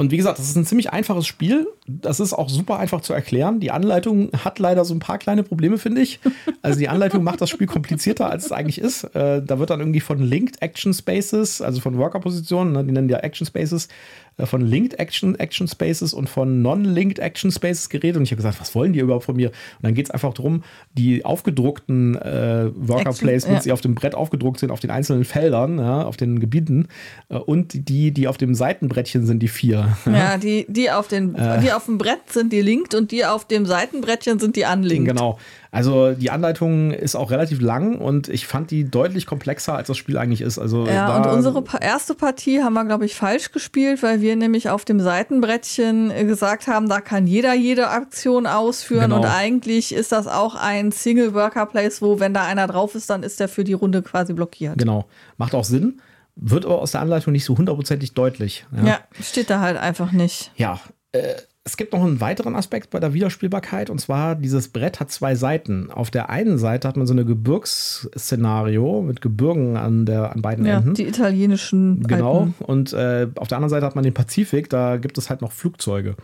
Und 0.00 0.12
wie 0.12 0.16
gesagt, 0.16 0.38
das 0.38 0.48
ist 0.48 0.56
ein 0.56 0.64
ziemlich 0.64 0.94
einfaches 0.94 1.26
Spiel. 1.26 1.66
Das 1.86 2.20
ist 2.20 2.32
auch 2.32 2.48
super 2.48 2.78
einfach 2.78 3.02
zu 3.02 3.12
erklären. 3.12 3.60
Die 3.60 3.70
Anleitung 3.70 4.30
hat 4.32 4.58
leider 4.58 4.86
so 4.86 4.94
ein 4.94 4.98
paar 4.98 5.18
kleine 5.18 5.42
Probleme, 5.42 5.76
finde 5.76 6.00
ich. 6.00 6.20
Also 6.62 6.78
die 6.78 6.88
Anleitung 6.88 7.22
macht 7.22 7.42
das 7.42 7.50
Spiel 7.50 7.66
komplizierter, 7.66 8.30
als 8.30 8.46
es 8.46 8.52
eigentlich 8.52 8.78
ist. 8.78 9.04
Äh, 9.14 9.42
da 9.42 9.58
wird 9.58 9.68
dann 9.68 9.80
irgendwie 9.80 10.00
von 10.00 10.18
Linked 10.18 10.62
Action 10.62 10.94
Spaces, 10.94 11.60
also 11.60 11.82
von 11.82 11.98
Worker-Positionen, 11.98 12.72
ne, 12.72 12.84
die 12.84 12.92
nennen 12.92 13.10
ja 13.10 13.18
Action 13.18 13.46
Spaces, 13.46 13.88
äh, 14.36 14.46
von 14.46 14.62
Linked 14.62 14.98
Action, 14.98 15.38
Action 15.38 15.68
Spaces 15.68 16.14
und 16.14 16.28
von 16.28 16.62
Non-Linked 16.62 17.18
Action 17.18 17.50
Spaces 17.50 17.88
geredet. 17.88 18.16
Und 18.16 18.22
ich 18.22 18.30
habe 18.30 18.36
gesagt, 18.36 18.60
was 18.60 18.74
wollen 18.74 18.92
die 18.92 19.00
überhaupt 19.00 19.24
von 19.24 19.36
mir? 19.36 19.48
Und 19.48 19.82
dann 19.82 19.94
geht 19.94 20.06
es 20.06 20.10
einfach 20.10 20.32
darum, 20.34 20.62
die 20.92 21.24
aufgedruckten 21.24 22.16
äh, 22.16 22.70
Worker-Placements, 22.74 23.64
ja. 23.64 23.70
die 23.70 23.72
auf 23.72 23.80
dem 23.80 23.94
Brett 23.94 24.14
aufgedruckt 24.14 24.60
sind, 24.60 24.70
auf 24.70 24.80
den 24.80 24.90
einzelnen 24.90 25.24
Feldern, 25.24 25.78
ja, 25.78 26.04
auf 26.04 26.16
den 26.16 26.40
Gebieten 26.40 26.88
äh, 27.28 27.36
und 27.36 27.88
die, 27.88 28.12
die 28.12 28.28
auf 28.28 28.36
dem 28.36 28.54
Seitenbrettchen 28.54 29.26
sind, 29.26 29.40
die 29.40 29.48
vier. 29.48 29.89
Ja, 30.06 30.36
die, 30.38 30.66
die, 30.68 30.90
auf 30.90 31.08
den, 31.08 31.34
die 31.62 31.72
auf 31.72 31.86
dem 31.86 31.98
Brett 31.98 32.30
sind 32.32 32.52
die 32.52 32.60
linked 32.60 32.94
und 32.94 33.10
die 33.12 33.24
auf 33.24 33.44
dem 33.46 33.66
Seitenbrettchen 33.66 34.38
sind 34.38 34.56
die 34.56 34.64
unlinked. 34.64 35.08
Genau. 35.08 35.38
Also 35.72 36.12
die 36.14 36.30
Anleitung 36.32 36.90
ist 36.90 37.14
auch 37.14 37.30
relativ 37.30 37.60
lang 37.60 37.98
und 37.98 38.28
ich 38.28 38.48
fand 38.48 38.72
die 38.72 38.90
deutlich 38.90 39.24
komplexer, 39.24 39.74
als 39.76 39.86
das 39.86 39.96
Spiel 39.96 40.18
eigentlich 40.18 40.40
ist. 40.40 40.58
Also 40.58 40.84
Ja, 40.86 41.16
und 41.16 41.26
unsere 41.26 41.62
erste 41.80 42.16
Partie 42.16 42.60
haben 42.62 42.74
wir, 42.74 42.84
glaube 42.84 43.04
ich, 43.04 43.14
falsch 43.14 43.52
gespielt, 43.52 44.02
weil 44.02 44.20
wir 44.20 44.34
nämlich 44.34 44.68
auf 44.68 44.84
dem 44.84 44.98
Seitenbrettchen 44.98 46.10
äh, 46.10 46.24
gesagt 46.24 46.66
haben, 46.66 46.88
da 46.88 47.00
kann 47.00 47.28
jeder 47.28 47.54
jede 47.54 47.88
Aktion 47.88 48.46
ausführen 48.48 49.10
Genau. 49.10 49.18
und 49.18 49.26
eigentlich 49.26 49.94
ist 49.94 50.10
das 50.10 50.26
auch 50.26 50.56
ein 50.56 50.90
Single-Worker-Place, 50.90 52.02
wo, 52.02 52.18
wenn 52.18 52.34
da 52.34 52.44
einer 52.44 52.66
drauf 52.66 52.96
ist, 52.96 53.08
dann 53.08 53.22
ist 53.22 53.38
der 53.38 53.48
für 53.48 53.62
die 53.62 53.72
Runde 53.72 54.02
quasi 54.02 54.32
blockiert. 54.32 54.76
Genau. 54.78 55.06
Macht 55.38 55.54
auch 55.54 55.64
Sinn. 55.64 56.00
Wird 56.42 56.64
aber 56.64 56.80
aus 56.80 56.92
der 56.92 57.02
Anleitung 57.02 57.32
nicht 57.32 57.44
so 57.44 57.56
hundertprozentig 57.56 58.14
deutlich. 58.14 58.64
Ja, 58.84 59.00
steht 59.20 59.50
da 59.50 59.60
halt 59.60 59.76
einfach 59.76 60.10
nicht. 60.12 60.52
Ja, 60.56 60.80
äh, 61.12 61.34
es 61.62 61.76
gibt 61.76 61.92
noch 61.92 62.02
einen 62.02 62.20
weiteren 62.22 62.56
Aspekt 62.56 62.88
bei 62.88 62.98
der 63.00 63.12
Wiederspielbarkeit 63.12 63.90
und 63.90 64.00
zwar 64.00 64.34
dieses 64.34 64.68
Brett 64.68 64.98
hat 64.98 65.10
zwei 65.10 65.34
Seiten. 65.34 65.90
Auf 65.90 66.10
der 66.10 66.30
einen 66.30 66.56
Seite 66.56 66.88
hat 66.88 66.96
man 66.96 67.06
so 67.06 67.12
eine 67.12 67.26
Gebirgsszenario 67.26 69.02
mit 69.02 69.20
Gebirgen 69.20 69.76
an, 69.76 70.06
der, 70.06 70.32
an 70.32 70.40
beiden 70.40 70.64
ja, 70.64 70.78
Enden. 70.78 70.94
Die 70.94 71.06
italienischen. 71.06 72.02
Genau. 72.04 72.38
Alpen. 72.40 72.54
Und 72.60 72.94
äh, 72.94 73.28
auf 73.36 73.48
der 73.48 73.58
anderen 73.58 73.68
Seite 73.70 73.84
hat 73.84 73.94
man 73.94 74.04
den 74.04 74.14
Pazifik, 74.14 74.70
da 74.70 74.96
gibt 74.96 75.18
es 75.18 75.28
halt 75.28 75.42
noch 75.42 75.52
Flugzeuge. 75.52 76.16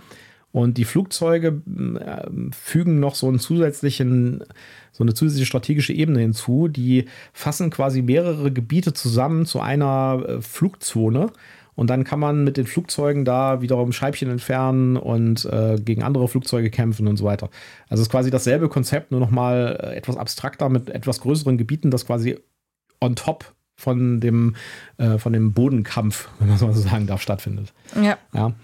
Und 0.52 0.78
die 0.78 0.84
Flugzeuge 0.84 1.60
äh, 2.00 2.30
fügen 2.52 2.98
noch 2.98 3.14
so 3.14 3.28
einen 3.28 3.38
zusätzlichen, 3.38 4.42
so 4.90 5.04
eine 5.04 5.12
zusätzliche 5.12 5.46
strategische 5.46 5.92
Ebene 5.92 6.20
hinzu. 6.20 6.68
Die 6.68 7.06
fassen 7.32 7.70
quasi 7.70 8.00
mehrere 8.00 8.50
Gebiete 8.50 8.94
zusammen 8.94 9.44
zu 9.44 9.60
einer 9.60 10.24
äh, 10.26 10.40
Flugzone. 10.40 11.30
Und 11.76 11.90
dann 11.90 12.04
kann 12.04 12.18
man 12.18 12.42
mit 12.42 12.56
den 12.56 12.66
Flugzeugen 12.66 13.26
da 13.26 13.60
wiederum 13.60 13.92
Scheibchen 13.92 14.30
entfernen 14.30 14.96
und 14.96 15.44
äh, 15.44 15.76
gegen 15.78 16.02
andere 16.02 16.26
Flugzeuge 16.26 16.70
kämpfen 16.70 17.06
und 17.06 17.18
so 17.18 17.24
weiter. 17.24 17.50
Also 17.90 18.00
es 18.00 18.06
ist 18.06 18.10
quasi 18.10 18.30
dasselbe 18.30 18.70
Konzept, 18.70 19.10
nur 19.10 19.20
nochmal 19.20 19.78
äh, 19.82 19.94
etwas 19.94 20.16
abstrakter 20.16 20.70
mit 20.70 20.88
etwas 20.88 21.20
größeren 21.20 21.58
Gebieten, 21.58 21.90
das 21.90 22.06
quasi 22.06 22.38
on 23.00 23.14
top 23.14 23.54
von 23.76 24.20
dem, 24.20 24.56
äh, 24.96 25.18
von 25.18 25.34
dem 25.34 25.52
Bodenkampf, 25.52 26.30
wenn 26.38 26.48
man 26.48 26.58
so 26.58 26.72
sagen 26.72 27.06
darf, 27.06 27.20
stattfindet. 27.20 27.74
Ja. 27.94 28.16
Ja, 28.32 28.54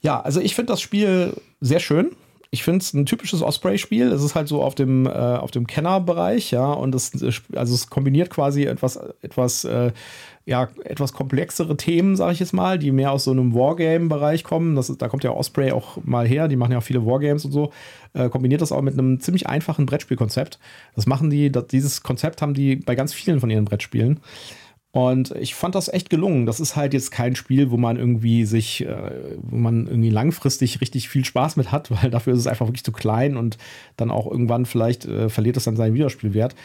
ja 0.00 0.20
also 0.20 0.40
ich 0.40 0.54
finde 0.54 0.72
das 0.72 0.80
Spiel 0.80 1.34
sehr 1.60 1.80
schön. 1.80 2.10
Ich 2.52 2.64
finde 2.64 2.80
es 2.80 2.92
ein 2.92 3.06
typisches 3.06 3.42
Osprey-Spiel. 3.42 4.10
Es 4.10 4.24
ist 4.24 4.34
halt 4.34 4.48
so 4.48 4.60
auf 4.60 4.74
dem, 4.74 5.06
äh, 5.06 5.10
auf 5.10 5.52
dem 5.52 5.68
Kenner-Bereich, 5.68 6.50
ja, 6.50 6.72
und 6.72 6.96
es, 6.96 7.12
also 7.54 7.74
es 7.74 7.88
kombiniert 7.90 8.28
quasi 8.28 8.64
etwas, 8.64 8.98
etwas, 9.22 9.62
äh, 9.64 9.92
ja, 10.46 10.68
etwas 10.82 11.12
komplexere 11.12 11.76
Themen, 11.76 12.16
sage 12.16 12.32
ich 12.32 12.40
jetzt 12.40 12.52
mal, 12.52 12.76
die 12.76 12.90
mehr 12.90 13.12
aus 13.12 13.22
so 13.22 13.30
einem 13.30 13.54
Wargame-Bereich 13.54 14.42
kommen. 14.42 14.74
Das 14.74 14.90
ist, 14.90 15.00
da 15.00 15.06
kommt 15.06 15.22
ja 15.22 15.30
Osprey 15.30 15.70
auch 15.70 15.98
mal 16.02 16.26
her, 16.26 16.48
die 16.48 16.56
machen 16.56 16.72
ja 16.72 16.78
auch 16.78 16.82
viele 16.82 17.06
Wargames 17.06 17.44
und 17.44 17.52
so. 17.52 17.70
Äh, 18.14 18.28
kombiniert 18.30 18.62
das 18.62 18.72
auch 18.72 18.82
mit 18.82 18.94
einem 18.94 19.20
ziemlich 19.20 19.46
einfachen 19.46 19.86
Brettspielkonzept. 19.86 20.58
Das 20.96 21.06
machen 21.06 21.30
die, 21.30 21.52
das, 21.52 21.68
dieses 21.68 22.02
Konzept 22.02 22.42
haben 22.42 22.54
die 22.54 22.74
bei 22.74 22.96
ganz 22.96 23.14
vielen 23.14 23.38
von 23.38 23.50
ihren 23.50 23.64
Brettspielen. 23.64 24.18
Und 24.92 25.30
ich 25.36 25.54
fand 25.54 25.76
das 25.76 25.88
echt 25.88 26.10
gelungen. 26.10 26.46
Das 26.46 26.58
ist 26.58 26.74
halt 26.74 26.94
jetzt 26.94 27.12
kein 27.12 27.36
Spiel, 27.36 27.70
wo 27.70 27.76
man 27.76 27.96
irgendwie 27.96 28.44
sich, 28.44 28.84
äh, 28.84 29.36
wo 29.40 29.56
man 29.56 29.86
irgendwie 29.86 30.10
langfristig 30.10 30.80
richtig 30.80 31.08
viel 31.08 31.24
Spaß 31.24 31.56
mit 31.56 31.70
hat, 31.70 31.90
weil 32.02 32.10
dafür 32.10 32.32
ist 32.32 32.40
es 32.40 32.46
einfach 32.46 32.66
wirklich 32.66 32.84
zu 32.84 32.92
klein 32.92 33.36
und 33.36 33.56
dann 33.96 34.10
auch 34.10 34.28
irgendwann 34.28 34.66
vielleicht 34.66 35.04
äh, 35.04 35.28
verliert 35.28 35.56
es 35.56 35.64
dann 35.64 35.76
seinen 35.76 35.94
Wiederspielwert. 35.94 36.56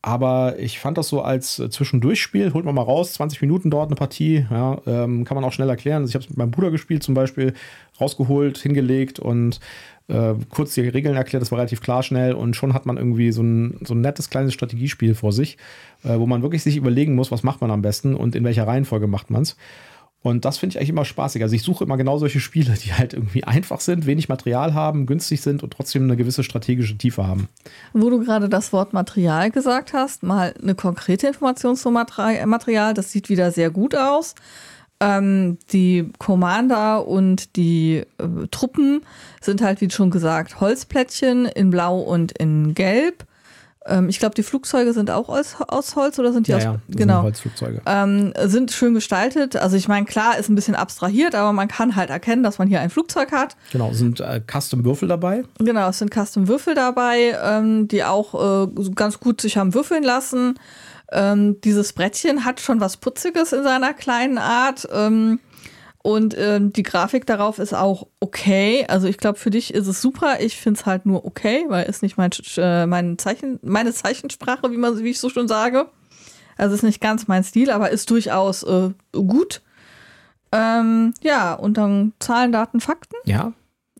Aber 0.00 0.58
ich 0.58 0.78
fand 0.80 0.98
das 0.98 1.08
so 1.08 1.22
als 1.22 1.58
äh, 1.58 1.70
Zwischendurchspiel, 1.70 2.52
holt 2.52 2.66
man 2.66 2.74
mal 2.74 2.82
raus, 2.82 3.14
20 3.14 3.40
Minuten 3.40 3.70
dort 3.70 3.88
eine 3.88 3.96
Partie, 3.96 4.46
ja, 4.50 4.78
ähm, 4.86 5.24
kann 5.24 5.34
man 5.34 5.44
auch 5.44 5.52
schnell 5.52 5.70
erklären. 5.70 6.02
Also 6.02 6.10
ich 6.10 6.14
habe 6.14 6.24
es 6.24 6.28
mit 6.28 6.36
meinem 6.36 6.50
Bruder 6.50 6.70
gespielt 6.70 7.02
zum 7.02 7.14
Beispiel, 7.14 7.54
rausgeholt, 7.98 8.58
hingelegt 8.58 9.18
und 9.18 9.60
äh, 10.08 10.34
kurz 10.50 10.74
die 10.74 10.82
Regeln 10.82 11.16
erklärt, 11.16 11.42
das 11.42 11.50
war 11.50 11.58
relativ 11.58 11.80
klar 11.80 12.02
schnell 12.02 12.34
und 12.34 12.56
schon 12.56 12.74
hat 12.74 12.86
man 12.86 12.96
irgendwie 12.96 13.32
so 13.32 13.42
ein, 13.42 13.78
so 13.84 13.94
ein 13.94 14.00
nettes 14.00 14.30
kleines 14.30 14.54
Strategiespiel 14.54 15.14
vor 15.14 15.32
sich, 15.32 15.56
äh, 16.04 16.18
wo 16.18 16.26
man 16.26 16.42
wirklich 16.42 16.62
sich 16.62 16.76
überlegen 16.76 17.14
muss, 17.14 17.30
was 17.30 17.42
macht 17.42 17.60
man 17.60 17.70
am 17.70 17.82
besten 17.82 18.14
und 18.14 18.34
in 18.34 18.44
welcher 18.44 18.66
Reihenfolge 18.66 19.06
macht 19.06 19.30
man 19.30 19.42
es. 19.42 19.56
Und 20.24 20.46
das 20.46 20.56
finde 20.56 20.72
ich 20.72 20.78
eigentlich 20.78 20.88
immer 20.88 21.04
spaßig. 21.04 21.42
Also 21.42 21.54
ich 21.54 21.62
suche 21.62 21.84
immer 21.84 21.98
genau 21.98 22.16
solche 22.16 22.40
Spiele, 22.40 22.72
die 22.82 22.94
halt 22.94 23.12
irgendwie 23.12 23.44
einfach 23.44 23.80
sind, 23.80 24.06
wenig 24.06 24.30
Material 24.30 24.72
haben, 24.72 25.04
günstig 25.04 25.42
sind 25.42 25.62
und 25.62 25.70
trotzdem 25.74 26.04
eine 26.04 26.16
gewisse 26.16 26.42
strategische 26.42 26.96
Tiefe 26.96 27.26
haben. 27.26 27.48
Wo 27.92 28.08
du 28.08 28.20
gerade 28.20 28.48
das 28.48 28.72
Wort 28.72 28.94
Material 28.94 29.50
gesagt 29.50 29.92
hast, 29.92 30.22
mal 30.22 30.54
eine 30.62 30.74
konkrete 30.74 31.26
Information 31.26 31.76
zum 31.76 31.92
Material. 31.92 32.94
Das 32.94 33.12
sieht 33.12 33.28
wieder 33.28 33.52
sehr 33.52 33.68
gut 33.70 33.94
aus. 33.94 34.34
Ähm, 35.00 35.58
die 35.72 36.10
Commander 36.18 37.06
und 37.06 37.56
die 37.56 38.04
äh, 38.18 38.46
Truppen 38.50 39.02
sind 39.40 39.60
halt, 39.60 39.80
wie 39.80 39.90
schon 39.90 40.10
gesagt, 40.10 40.60
Holzplättchen 40.60 41.46
in 41.46 41.70
Blau 41.70 41.98
und 41.98 42.32
in 42.38 42.74
Gelb. 42.74 43.24
Ähm, 43.86 44.08
ich 44.08 44.18
glaube, 44.18 44.34
die 44.34 44.42
Flugzeuge 44.42 44.92
sind 44.92 45.10
auch 45.10 45.28
aus, 45.28 45.56
aus 45.68 45.96
Holz 45.96 46.18
oder 46.18 46.32
sind 46.32 46.46
die 46.46 46.52
Ja, 46.52 46.56
aus 46.56 46.64
ja, 46.64 46.80
genau. 46.88 47.16
sind 47.16 47.22
Holzflugzeuge. 47.24 47.82
Ähm, 47.86 48.32
sind 48.44 48.70
schön 48.72 48.94
gestaltet. 48.94 49.56
Also 49.56 49.76
ich 49.76 49.88
meine, 49.88 50.06
klar, 50.06 50.38
ist 50.38 50.48
ein 50.48 50.54
bisschen 50.54 50.74
abstrahiert, 50.74 51.34
aber 51.34 51.52
man 51.52 51.68
kann 51.68 51.96
halt 51.96 52.10
erkennen, 52.10 52.42
dass 52.42 52.58
man 52.58 52.68
hier 52.68 52.80
ein 52.80 52.88
Flugzeug 52.90 53.32
hat. 53.32 53.56
Genau, 53.72 53.92
sind 53.92 54.20
äh, 54.20 54.40
Custom-Würfel 54.50 55.08
dabei. 55.08 55.42
Genau, 55.58 55.88
es 55.88 55.98
sind 55.98 56.14
Custom-Würfel 56.14 56.74
dabei, 56.74 57.36
ähm, 57.42 57.88
die 57.88 58.04
auch 58.04 58.64
äh, 58.64 58.90
ganz 58.94 59.20
gut 59.20 59.40
sich 59.40 59.56
haben 59.58 59.74
würfeln 59.74 60.02
lassen. 60.02 60.54
Ähm, 61.14 61.60
dieses 61.62 61.92
Brettchen 61.92 62.44
hat 62.44 62.60
schon 62.60 62.80
was 62.80 62.96
Putziges 62.98 63.52
in 63.52 63.62
seiner 63.62 63.94
kleinen 63.94 64.38
Art. 64.38 64.86
Ähm, 64.92 65.40
und 66.02 66.34
ähm, 66.36 66.72
die 66.72 66.82
Grafik 66.82 67.24
darauf 67.26 67.58
ist 67.58 67.72
auch 67.72 68.08
okay. 68.20 68.84
Also 68.88 69.06
ich 69.08 69.16
glaube, 69.16 69.38
für 69.38 69.48
dich 69.50 69.72
ist 69.72 69.86
es 69.86 70.02
super. 70.02 70.40
Ich 70.40 70.56
finde 70.56 70.78
es 70.80 70.84
halt 70.86 71.06
nur 71.06 71.24
okay, 71.24 71.64
weil 71.68 71.86
ist 71.86 72.02
nicht 72.02 72.18
mein, 72.18 72.30
äh, 72.58 72.84
mein 72.86 73.16
Zeichen, 73.16 73.58
meine 73.62 73.92
Zeichensprache, 73.94 74.70
wie, 74.70 74.76
man, 74.76 74.98
wie 75.02 75.10
ich 75.10 75.18
so 75.20 75.30
schon 75.30 75.48
sage. 75.48 75.86
Also 76.58 76.74
ist 76.74 76.82
nicht 76.82 77.00
ganz 77.00 77.26
mein 77.26 77.42
Stil, 77.42 77.70
aber 77.70 77.90
ist 77.90 78.10
durchaus 78.10 78.62
äh, 78.64 78.90
gut. 79.12 79.62
Ähm, 80.52 81.14
ja, 81.22 81.54
und 81.54 81.76
dann 81.78 82.12
Zahlen, 82.20 82.52
Daten, 82.52 82.80
Fakten. 82.80 83.16
Ja, 83.24 83.52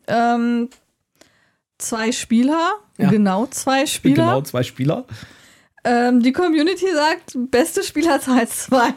Ähm, 0.07 0.69
zwei 1.77 2.11
Spieler, 2.11 2.69
Ja. 2.97 3.09
genau 3.09 3.47
zwei 3.47 3.85
Spieler. 3.87 4.15
genau, 4.15 4.41
zwei 4.41 4.63
Spieler. 4.63 5.05
Ähm, 5.85 6.23
die 6.23 6.33
Community 6.33 6.87
sagt, 6.91 7.37
beste 7.51 7.83
Spielerzahl 7.83 8.47
zwei. 8.47 8.91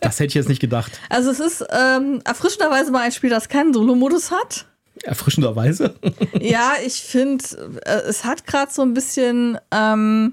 Das 0.00 0.18
hätte 0.18 0.28
ich 0.28 0.34
jetzt 0.34 0.48
nicht 0.48 0.60
gedacht. 0.60 0.98
Also 1.10 1.30
es 1.30 1.40
ist 1.40 1.64
ähm, 1.70 2.22
erfrischenderweise 2.24 2.90
mal 2.90 3.02
ein 3.02 3.12
Spiel, 3.12 3.28
das 3.28 3.48
keinen 3.48 3.74
Solo-Modus 3.74 4.30
hat. 4.30 4.66
Erfrischenderweise. 5.02 5.94
ja, 6.40 6.72
ich 6.84 7.02
finde, 7.02 7.44
äh, 7.84 8.00
es 8.08 8.24
hat 8.24 8.46
gerade 8.46 8.72
so 8.72 8.80
ein 8.80 8.94
bisschen, 8.94 9.58
ähm, 9.70 10.32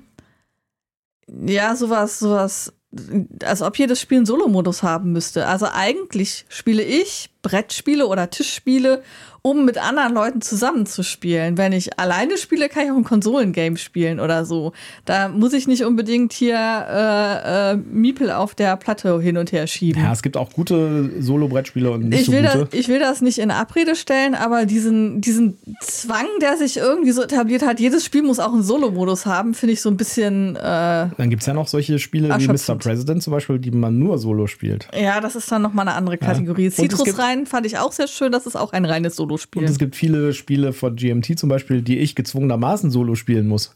ja, 1.28 1.76
sowas, 1.76 2.20
sowas, 2.20 2.74
als 3.44 3.62
ob 3.62 3.78
jedes 3.78 4.00
Spiel 4.00 4.20
einen 4.20 4.26
Solo-Modus 4.26 4.82
haben 4.82 5.12
müsste. 5.12 5.48
Also 5.48 5.68
eigentlich 5.72 6.46
spiele 6.48 6.84
ich 6.84 7.30
Brettspiele 7.50 8.06
oder 8.06 8.30
Tischspiele, 8.30 9.02
um 9.42 9.64
mit 9.66 9.78
anderen 9.78 10.14
Leuten 10.14 10.42
zusammenzuspielen. 10.42 11.58
Wenn 11.58 11.72
ich 11.72 11.98
alleine 11.98 12.38
spiele, 12.38 12.68
kann 12.70 12.84
ich 12.86 12.92
auch 12.92 12.98
ein 12.98 13.06
Konsolengame 13.06 13.78
spielen 13.78 14.20
oder 14.20 14.44
so. 14.46 14.74
Da 15.06 15.30
muss 15.30 15.54
ich 15.54 15.66
nicht 15.66 15.84
unbedingt 15.86 16.34
hier 16.34 16.56
äh, 16.58 17.72
äh, 17.72 17.76
Miepel 17.78 18.32
auf 18.32 18.54
der 18.54 18.76
Platte 18.78 19.20
hin 19.22 19.38
und 19.38 19.52
her 19.54 19.66
schieben. 19.68 20.04
Ja, 20.04 20.12
es 20.12 20.22
gibt 20.22 20.36
auch 20.36 20.52
gute 20.52 21.10
Solo-Brettspiele 21.22 21.90
und 21.90 22.10
nicht 22.10 22.20
Ich 22.20 22.26
so 22.28 22.32
will, 22.34 22.42
das, 22.44 22.54
gute. 22.58 22.76
ich 22.78 22.88
will 22.90 23.00
das 23.00 23.22
nicht 23.22 23.40
in 23.40 23.50
Abrede 23.50 23.96
stellen, 23.96 24.36
aber 24.36 24.66
diesen, 24.66 25.22
diesen 25.22 25.58
Zwang, 25.82 26.26
der 26.42 26.58
sich 26.58 26.76
irgendwie 26.78 27.12
so 27.12 27.24
etabliert 27.24 27.66
hat, 27.66 27.80
jedes 27.80 28.04
Spiel 28.04 28.24
muss 28.24 28.40
auch 28.40 28.52
einen 28.54 28.64
Solo-Modus 28.64 29.26
haben, 29.26 29.54
finde 29.54 29.72
ich 29.74 29.82
so 29.82 29.90
ein 29.90 29.96
bisschen, 29.98 30.58
äh, 30.58 30.60
Dann 30.60 31.30
gibt 31.30 31.42
es 31.44 31.48
ja 31.48 31.54
noch 31.54 31.68
solche 31.70 31.98
Spiele 31.98 32.28
wie 32.38 32.48
Mr. 32.48 32.76
President 32.78 33.24
zum 33.24 33.32
Beispiel, 33.32 33.58
die 33.58 33.72
man 33.72 33.98
nur 33.98 34.18
Solo 34.18 34.48
spielt. 34.48 34.88
ja, 35.00 35.22
das 35.22 35.36
ist 35.38 35.50
dann 35.52 35.62
nochmal 35.62 35.88
eine 35.88 35.96
andere 35.96 36.18
Kategorie. 36.18 36.64
Gibt- 36.70 36.76
Citrus 36.76 37.18
rein 37.18 37.39
fand 37.46 37.66
ich 37.66 37.78
auch 37.78 37.92
sehr 37.92 38.08
schön, 38.08 38.32
das 38.32 38.46
ist 38.46 38.56
auch 38.56 38.74
ein 38.74 38.86
reines 38.86 39.16
Solospiel. 39.16 39.64
Und 39.64 39.70
es 39.70 39.78
gibt 39.78 39.96
viele 39.96 40.34
Spiele 40.34 40.74
von 40.74 40.96
GMT 40.96 41.38
zum 41.38 41.50
Beispiel, 41.50 41.82
die 41.82 42.00
ich 42.00 42.16
gezwungenermaßen 42.16 42.92
Solo 42.92 43.16
spielen 43.16 43.48
muss. 43.48 43.76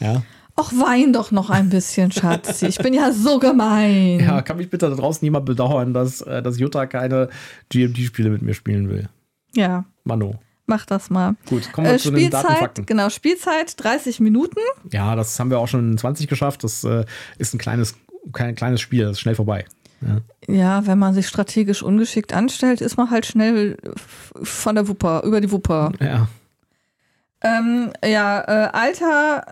Ja. 0.00 0.22
Och, 0.58 0.70
wein 0.72 1.12
doch 1.14 1.30
noch 1.30 1.48
ein 1.48 1.70
bisschen, 1.70 2.12
Schatzi. 2.12 2.66
Ich 2.66 2.76
bin 2.78 2.92
ja 2.92 3.10
so 3.12 3.38
gemein. 3.38 4.20
Ja, 4.20 4.42
kann 4.42 4.58
mich 4.58 4.68
bitte 4.68 4.90
da 4.90 4.94
draußen 4.96 5.24
niemand 5.24 5.46
bedauern, 5.46 5.94
dass, 5.94 6.20
äh, 6.20 6.42
dass 6.42 6.58
Jutta 6.58 6.84
keine 6.86 7.30
GMT-Spiele 7.70 8.28
mit 8.30 8.42
mir 8.42 8.52
spielen 8.54 8.90
will. 8.90 9.08
Ja, 9.54 9.84
Mano. 10.04 10.34
mach 10.66 10.84
das 10.84 11.08
mal. 11.08 11.36
Gut, 11.48 11.72
kommen 11.72 11.86
wir 11.86 11.94
Äh, 11.94 11.98
zu 11.98 12.10
den 12.10 12.18
Spielzeit, 12.20 12.44
Datenfakten. 12.44 12.86
genau, 12.86 13.08
Spielzeit 13.08 13.74
30 13.82 14.20
Minuten. 14.20 14.60
Ja, 14.90 15.16
das 15.16 15.38
haben 15.40 15.48
wir 15.50 15.58
auch 15.58 15.68
schon 15.68 15.92
in 15.92 15.96
20 15.98 16.28
geschafft. 16.28 16.64
Das 16.64 16.84
äh, 16.84 17.04
ist 17.38 17.54
ein 17.54 17.58
kleines, 17.58 17.94
kein 18.34 18.54
kleines 18.54 18.80
Spiel, 18.82 19.04
das 19.04 19.12
ist 19.12 19.20
schnell 19.20 19.34
vorbei. 19.34 19.64
Ja. 20.06 20.54
Ja, 20.54 20.86
wenn 20.86 20.98
man 20.98 21.14
sich 21.14 21.28
strategisch 21.28 21.82
ungeschickt 21.82 22.32
anstellt, 22.32 22.80
ist 22.80 22.96
man 22.96 23.10
halt 23.10 23.26
schnell 23.26 23.76
von 24.42 24.74
der 24.74 24.88
Wupper, 24.88 25.22
über 25.24 25.40
die 25.40 25.50
Wupper. 25.50 25.92
ja. 26.00 26.28
Ähm, 27.44 27.92
ja, 28.04 28.40
äh, 28.40 28.68
Alter 28.72 29.44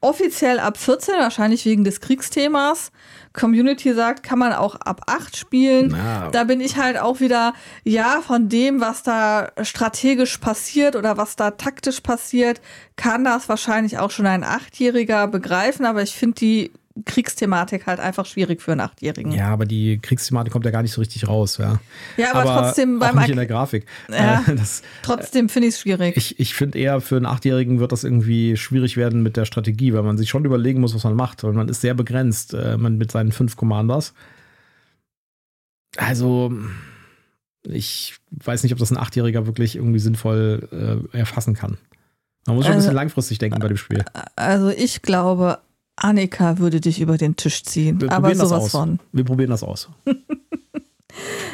offiziell 0.00 0.60
ab 0.60 0.76
14, 0.76 1.14
wahrscheinlich 1.18 1.64
wegen 1.64 1.84
des 1.84 2.00
Kriegsthemas. 2.00 2.92
Community 3.32 3.92
sagt, 3.92 4.22
kann 4.22 4.38
man 4.38 4.52
auch 4.52 4.74
ab 4.76 5.02
8 5.06 5.36
spielen. 5.36 5.88
Na. 5.90 6.30
Da 6.30 6.44
bin 6.44 6.60
ich 6.60 6.76
halt 6.76 6.98
auch 6.98 7.20
wieder, 7.20 7.52
ja, 7.84 8.22
von 8.26 8.48
dem, 8.48 8.80
was 8.80 9.02
da 9.02 9.52
strategisch 9.62 10.38
passiert 10.38 10.96
oder 10.96 11.16
was 11.16 11.36
da 11.36 11.50
taktisch 11.52 12.00
passiert, 12.00 12.60
kann 12.96 13.24
das 13.24 13.48
wahrscheinlich 13.48 13.98
auch 13.98 14.10
schon 14.10 14.26
ein 14.26 14.44
Achtjähriger 14.44 15.28
begreifen, 15.28 15.84
aber 15.84 16.02
ich 16.02 16.14
finde 16.14 16.36
die 16.36 16.72
Kriegsthematik 17.04 17.86
halt 17.86 18.00
einfach 18.00 18.24
schwierig 18.26 18.62
für 18.62 18.72
einen 18.72 18.80
Achtjährigen. 18.80 19.32
ja, 19.32 19.48
aber 19.48 19.66
die 19.66 19.98
Kriegsthematik 19.98 20.52
kommt 20.52 20.64
ja 20.64 20.70
gar 20.70 20.82
nicht 20.82 20.92
so 20.92 21.00
richtig 21.00 21.28
raus. 21.28 21.58
Ja, 21.58 21.78
Ja, 22.16 22.34
aber 22.34 22.44
trotzdem 22.44 22.96
auch 22.96 23.06
beim 23.06 23.16
nicht 23.16 23.30
in 23.30 23.36
der 23.36 23.46
Grafik. 23.46 23.86
Ja. 24.08 24.44
Äh, 24.46 24.54
das, 24.56 24.82
Trotzdem 25.02 25.48
finde 25.48 25.68
ich 25.68 25.74
es 25.74 25.80
schwierig. 25.80 26.16
ich 26.16 26.40
ich 26.40 26.54
finde 26.54 26.78
eher, 26.78 27.00
für 27.00 27.16
einen 27.16 27.26
Achtjährigen 27.26 27.78
wird 27.80 27.92
das 27.92 28.04
irgendwie 28.04 28.56
schwierig 28.56 28.96
werden 28.96 29.22
mit 29.22 29.36
der 29.36 29.44
Strategie, 29.44 29.92
weil 29.92 30.02
man 30.02 30.16
sich 30.16 30.28
schon 30.28 30.44
überlegen 30.44 30.80
muss, 30.80 30.94
was 30.94 31.04
man 31.04 31.14
macht. 31.14 31.44
Und 31.44 31.54
man 31.54 31.68
ist 31.68 31.80
sehr 31.80 31.94
begrenzt 31.94 32.54
äh, 32.54 32.76
man 32.76 32.96
mit 32.96 33.12
seinen 33.12 33.32
fünf 33.32 33.56
Commanders. 33.56 34.14
Also, 35.96 36.52
ich 37.64 38.16
weiß 38.30 38.62
nicht, 38.62 38.72
ob 38.72 38.78
das 38.78 38.90
ein 38.90 38.98
Achtjähriger 38.98 39.46
wirklich 39.46 39.76
irgendwie 39.76 39.98
sinnvoll 39.98 41.04
äh, 41.12 41.16
erfassen 41.16 41.54
kann. 41.54 41.78
Man 42.46 42.56
muss 42.56 42.64
schon 42.64 42.74
ein 42.74 42.78
bisschen 42.78 42.90
also, 42.90 43.00
langfristig 43.00 43.38
denken 43.38 43.58
bei 43.58 43.68
dem 43.68 43.76
Spiel. 43.76 44.04
Also 44.36 44.68
ich 44.68 45.02
glaube, 45.02 45.58
Annika 45.96 46.58
würde 46.58 46.80
dich 46.80 47.00
über 47.00 47.16
den 47.16 47.36
Tisch 47.36 47.64
ziehen. 47.64 48.00
Wir 48.00 48.12
aber 48.12 48.34
sowas 48.34 48.70
von. 48.70 49.00
Wir 49.12 49.24
probieren 49.24 49.50
das 49.50 49.62
aus. 49.62 49.88
okay. 50.06 50.18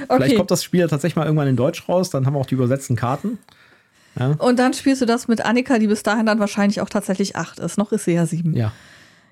Vielleicht 0.08 0.36
kommt 0.36 0.50
das 0.50 0.64
Spiel 0.64 0.80
ja 0.80 0.88
tatsächlich 0.88 1.16
mal 1.16 1.24
irgendwann 1.24 1.48
in 1.48 1.56
Deutsch 1.56 1.88
raus, 1.88 2.10
dann 2.10 2.26
haben 2.26 2.34
wir 2.34 2.40
auch 2.40 2.46
die 2.46 2.54
übersetzten 2.54 2.96
Karten. 2.96 3.38
Ja. 4.18 4.32
Und 4.38 4.58
dann 4.58 4.74
spielst 4.74 5.00
du 5.00 5.06
das 5.06 5.28
mit 5.28 5.44
Annika, 5.44 5.78
die 5.78 5.86
bis 5.86 6.02
dahin 6.02 6.26
dann 6.26 6.38
wahrscheinlich 6.38 6.80
auch 6.80 6.88
tatsächlich 6.88 7.36
acht 7.36 7.58
ist. 7.58 7.78
Noch 7.78 7.92
ist 7.92 8.04
sie 8.04 8.12
ja 8.12 8.26
sieben. 8.26 8.54
Ja. 8.54 8.72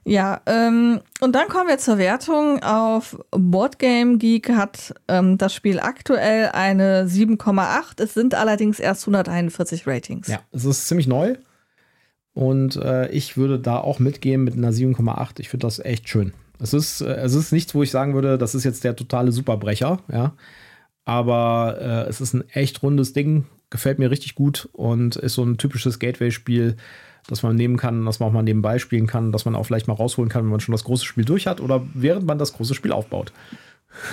Ja, 0.04 0.40
ähm, 0.46 1.00
und 1.20 1.34
dann 1.34 1.48
kommen 1.48 1.68
wir 1.68 1.76
zur 1.76 1.98
Wertung. 1.98 2.62
Auf 2.62 3.18
Boardgame 3.32 4.16
Geek 4.16 4.48
hat 4.50 4.94
ähm, 5.08 5.36
das 5.36 5.52
Spiel 5.54 5.78
aktuell 5.78 6.48
eine 6.52 7.04
7,8. 7.04 8.02
Es 8.02 8.14
sind 8.14 8.34
allerdings 8.34 8.80
erst 8.80 9.02
141 9.02 9.86
Ratings. 9.86 10.28
Ja, 10.28 10.40
es 10.52 10.64
ist 10.64 10.88
ziemlich 10.88 11.06
neu. 11.06 11.36
Und 12.34 12.76
äh, 12.76 13.10
ich 13.10 13.36
würde 13.36 13.58
da 13.58 13.78
auch 13.78 13.98
mitgehen 13.98 14.44
mit 14.44 14.54
einer 14.54 14.72
7,8. 14.72 15.40
Ich 15.40 15.48
finde 15.48 15.66
das 15.66 15.78
echt 15.80 16.08
schön. 16.08 16.32
Es 16.60 16.72
ist, 16.72 17.00
äh, 17.00 17.14
es 17.14 17.34
ist 17.34 17.52
nichts, 17.52 17.74
wo 17.74 17.82
ich 17.82 17.90
sagen 17.90 18.14
würde, 18.14 18.38
das 18.38 18.54
ist 18.54 18.64
jetzt 18.64 18.84
der 18.84 18.96
totale 18.96 19.32
Superbrecher, 19.32 20.00
ja. 20.12 20.34
Aber 21.04 21.78
äh, 21.80 22.08
es 22.08 22.20
ist 22.20 22.34
ein 22.34 22.48
echt 22.50 22.82
rundes 22.82 23.12
Ding, 23.12 23.46
gefällt 23.70 23.98
mir 23.98 24.10
richtig 24.10 24.34
gut 24.34 24.68
und 24.72 25.16
ist 25.16 25.34
so 25.34 25.42
ein 25.42 25.58
typisches 25.58 25.98
Gateway-Spiel, 25.98 26.76
das 27.26 27.42
man 27.42 27.56
nehmen 27.56 27.76
kann, 27.76 28.04
das 28.04 28.20
man 28.20 28.28
auch 28.28 28.32
mal 28.32 28.42
nebenbei 28.42 28.78
spielen 28.78 29.06
kann, 29.06 29.32
das 29.32 29.44
man 29.44 29.54
auch 29.54 29.64
vielleicht 29.64 29.88
mal 29.88 29.94
rausholen 29.94 30.28
kann, 30.28 30.42
wenn 30.44 30.50
man 30.50 30.60
schon 30.60 30.72
das 30.72 30.84
große 30.84 31.04
Spiel 31.04 31.24
durch 31.24 31.46
hat 31.46 31.60
oder 31.60 31.82
während 31.94 32.26
man 32.26 32.38
das 32.38 32.52
große 32.52 32.74
Spiel 32.74 32.92
aufbaut. 32.92 33.32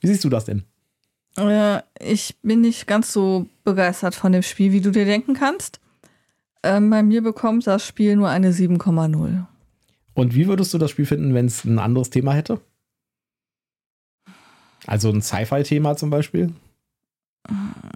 wie 0.00 0.06
siehst 0.06 0.24
du 0.24 0.28
das 0.28 0.44
denn? 0.44 0.62
Äh, 1.36 1.80
ich 1.98 2.36
bin 2.42 2.60
nicht 2.60 2.86
ganz 2.86 3.12
so 3.12 3.46
begeistert 3.64 4.14
von 4.14 4.32
dem 4.32 4.42
Spiel, 4.42 4.72
wie 4.72 4.80
du 4.80 4.90
dir 4.90 5.04
denken 5.04 5.34
kannst. 5.34 5.80
Ähm, 6.64 6.88
bei 6.88 7.02
mir 7.02 7.22
bekommt 7.22 7.66
das 7.66 7.86
Spiel 7.86 8.16
nur 8.16 8.30
eine 8.30 8.50
7,0. 8.50 9.44
Und 10.14 10.34
wie 10.34 10.46
würdest 10.46 10.72
du 10.72 10.78
das 10.78 10.90
Spiel 10.90 11.06
finden, 11.06 11.34
wenn 11.34 11.46
es 11.46 11.64
ein 11.64 11.78
anderes 11.78 12.08
Thema 12.08 12.32
hätte? 12.32 12.60
Also 14.86 15.10
ein 15.10 15.20
Sci-Fi-Thema 15.22 15.96
zum 15.96 16.10
Beispiel? 16.10 16.52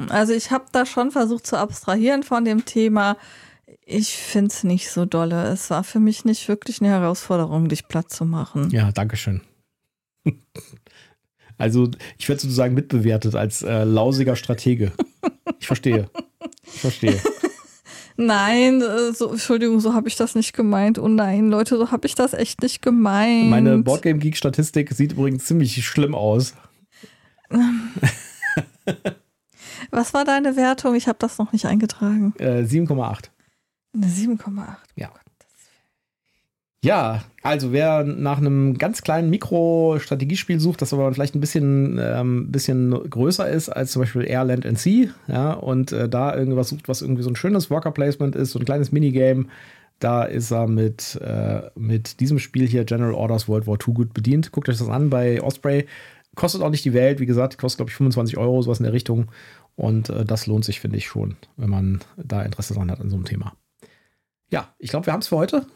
Also 0.08 0.34
ich 0.34 0.50
habe 0.50 0.66
da 0.72 0.84
schon 0.84 1.10
versucht 1.10 1.46
zu 1.46 1.56
abstrahieren 1.56 2.22
von 2.22 2.44
dem 2.44 2.66
Thema. 2.66 3.16
Ich 3.86 4.16
finde 4.16 4.48
es 4.48 4.64
nicht 4.64 4.90
so 4.90 5.06
dolle. 5.06 5.44
Es 5.48 5.70
war 5.70 5.82
für 5.84 6.00
mich 6.00 6.26
nicht 6.26 6.46
wirklich 6.48 6.80
eine 6.80 6.90
Herausforderung, 6.90 7.68
dich 7.68 7.88
platt 7.88 8.10
zu 8.10 8.26
machen. 8.26 8.70
Ja, 8.70 8.92
danke 8.92 9.16
schön. 9.16 9.40
Also 11.60 11.90
ich 12.18 12.28
werde 12.28 12.40
sozusagen 12.40 12.74
mitbewertet 12.74 13.34
als 13.34 13.62
äh, 13.62 13.82
lausiger 13.82 14.36
Stratege. 14.36 14.92
Ich 15.58 15.66
verstehe. 15.66 16.08
Ich 16.62 16.80
verstehe. 16.80 17.20
Nein, 18.20 18.82
äh, 18.82 19.12
so, 19.12 19.30
Entschuldigung, 19.30 19.78
so 19.78 19.94
habe 19.94 20.08
ich 20.08 20.16
das 20.16 20.34
nicht 20.34 20.52
gemeint. 20.52 20.98
Oh 20.98 21.06
nein, 21.06 21.50
Leute, 21.50 21.78
so 21.78 21.92
habe 21.92 22.04
ich 22.08 22.16
das 22.16 22.32
echt 22.34 22.62
nicht 22.62 22.82
gemeint. 22.82 23.48
Meine 23.48 23.78
Boardgame 23.78 24.18
Geek 24.18 24.36
Statistik 24.36 24.92
sieht 24.92 25.12
übrigens 25.12 25.44
ziemlich 25.44 25.86
schlimm 25.86 26.16
aus. 26.16 26.54
Was 29.92 30.12
war 30.14 30.24
deine 30.24 30.56
Wertung? 30.56 30.96
Ich 30.96 31.06
habe 31.06 31.18
das 31.20 31.38
noch 31.38 31.52
nicht 31.52 31.66
eingetragen. 31.66 32.34
Äh, 32.38 32.62
7,8. 32.62 33.30
Eine 33.94 34.06
7,8. 34.06 34.76
Ja. 34.96 35.12
Ja, 36.84 37.24
also 37.42 37.72
wer 37.72 38.04
nach 38.04 38.38
einem 38.38 38.78
ganz 38.78 39.02
kleinen 39.02 39.30
Mikro-Strategiespiel 39.30 40.60
sucht, 40.60 40.80
das 40.80 40.92
aber 40.92 41.12
vielleicht 41.12 41.34
ein 41.34 41.40
bisschen, 41.40 41.98
ähm, 42.00 42.52
bisschen 42.52 42.92
größer 43.10 43.48
ist 43.48 43.68
als 43.68 43.90
zum 43.90 44.02
Beispiel 44.02 44.24
Airland 44.24 44.64
and 44.64 44.78
Sea, 44.78 45.08
ja, 45.26 45.54
und 45.54 45.90
äh, 45.90 46.08
da 46.08 46.36
irgendwas 46.36 46.68
sucht, 46.68 46.88
was 46.88 47.02
irgendwie 47.02 47.22
so 47.22 47.30
ein 47.30 47.36
schönes 47.36 47.68
Worker-Placement 47.68 48.36
ist, 48.36 48.52
so 48.52 48.60
ein 48.60 48.64
kleines 48.64 48.92
Minigame, 48.92 49.46
da 49.98 50.22
ist 50.22 50.52
er 50.52 50.68
mit, 50.68 51.16
äh, 51.20 51.62
mit 51.74 52.20
diesem 52.20 52.38
Spiel 52.38 52.68
hier 52.68 52.84
General 52.84 53.14
Orders 53.14 53.48
World 53.48 53.66
War 53.66 53.78
II 53.86 53.94
gut 53.94 54.14
bedient. 54.14 54.52
Guckt 54.52 54.68
euch 54.68 54.78
das 54.78 54.88
an 54.88 55.10
bei 55.10 55.42
Osprey. 55.42 55.86
Kostet 56.36 56.62
auch 56.62 56.70
nicht 56.70 56.84
die 56.84 56.94
Welt, 56.94 57.18
wie 57.18 57.26
gesagt, 57.26 57.58
kostet 57.58 57.78
glaube 57.78 57.90
ich 57.90 57.96
25 57.96 58.38
Euro, 58.38 58.62
sowas 58.62 58.78
in 58.78 58.84
der 58.84 58.92
Richtung. 58.92 59.26
Und 59.74 60.08
äh, 60.10 60.24
das 60.24 60.46
lohnt 60.46 60.64
sich, 60.64 60.78
finde 60.78 60.98
ich 60.98 61.06
schon, 61.06 61.36
wenn 61.56 61.70
man 61.70 62.00
da 62.16 62.42
Interesse 62.42 62.74
dran 62.74 62.90
hat 62.90 63.00
an 63.00 63.10
so 63.10 63.16
einem 63.16 63.24
Thema. 63.24 63.54
Ja, 64.50 64.72
ich 64.78 64.90
glaube, 64.90 65.06
wir 65.06 65.12
haben 65.12 65.20
es 65.20 65.28
für 65.28 65.36
heute. 65.36 65.66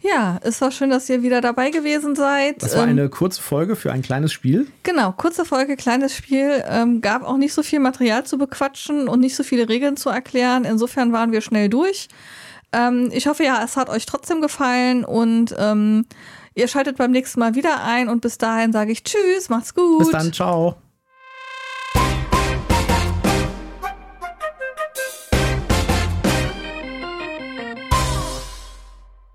Ja, 0.00 0.38
es 0.42 0.60
war 0.60 0.70
schön, 0.70 0.90
dass 0.90 1.08
ihr 1.08 1.22
wieder 1.22 1.40
dabei 1.40 1.70
gewesen 1.70 2.14
seid. 2.14 2.62
Das 2.62 2.76
war 2.76 2.84
ähm, 2.84 2.90
eine 2.90 3.08
kurze 3.08 3.42
Folge 3.42 3.76
für 3.76 3.92
ein 3.92 4.02
kleines 4.02 4.32
Spiel. 4.32 4.66
Genau, 4.82 5.12
kurze 5.12 5.44
Folge, 5.44 5.76
kleines 5.76 6.14
Spiel. 6.14 6.64
Ähm, 6.68 7.00
gab 7.00 7.22
auch 7.24 7.36
nicht 7.36 7.52
so 7.52 7.62
viel 7.62 7.80
Material 7.80 8.24
zu 8.24 8.38
bequatschen 8.38 9.08
und 9.08 9.20
nicht 9.20 9.36
so 9.36 9.42
viele 9.42 9.68
Regeln 9.68 9.96
zu 9.96 10.10
erklären. 10.10 10.64
Insofern 10.64 11.12
waren 11.12 11.32
wir 11.32 11.40
schnell 11.40 11.68
durch. 11.68 12.08
Ähm, 12.72 13.10
ich 13.12 13.26
hoffe 13.26 13.44
ja, 13.44 13.62
es 13.64 13.76
hat 13.76 13.88
euch 13.88 14.06
trotzdem 14.06 14.40
gefallen 14.40 15.04
und 15.04 15.54
ähm, 15.58 16.06
ihr 16.54 16.68
schaltet 16.68 16.96
beim 16.96 17.10
nächsten 17.10 17.40
Mal 17.40 17.54
wieder 17.54 17.82
ein. 17.84 18.08
Und 18.08 18.20
bis 18.20 18.38
dahin 18.38 18.72
sage 18.72 18.92
ich 18.92 19.04
Tschüss, 19.04 19.48
macht's 19.48 19.74
gut. 19.74 19.98
Bis 19.98 20.10
dann, 20.10 20.32
ciao. 20.32 20.76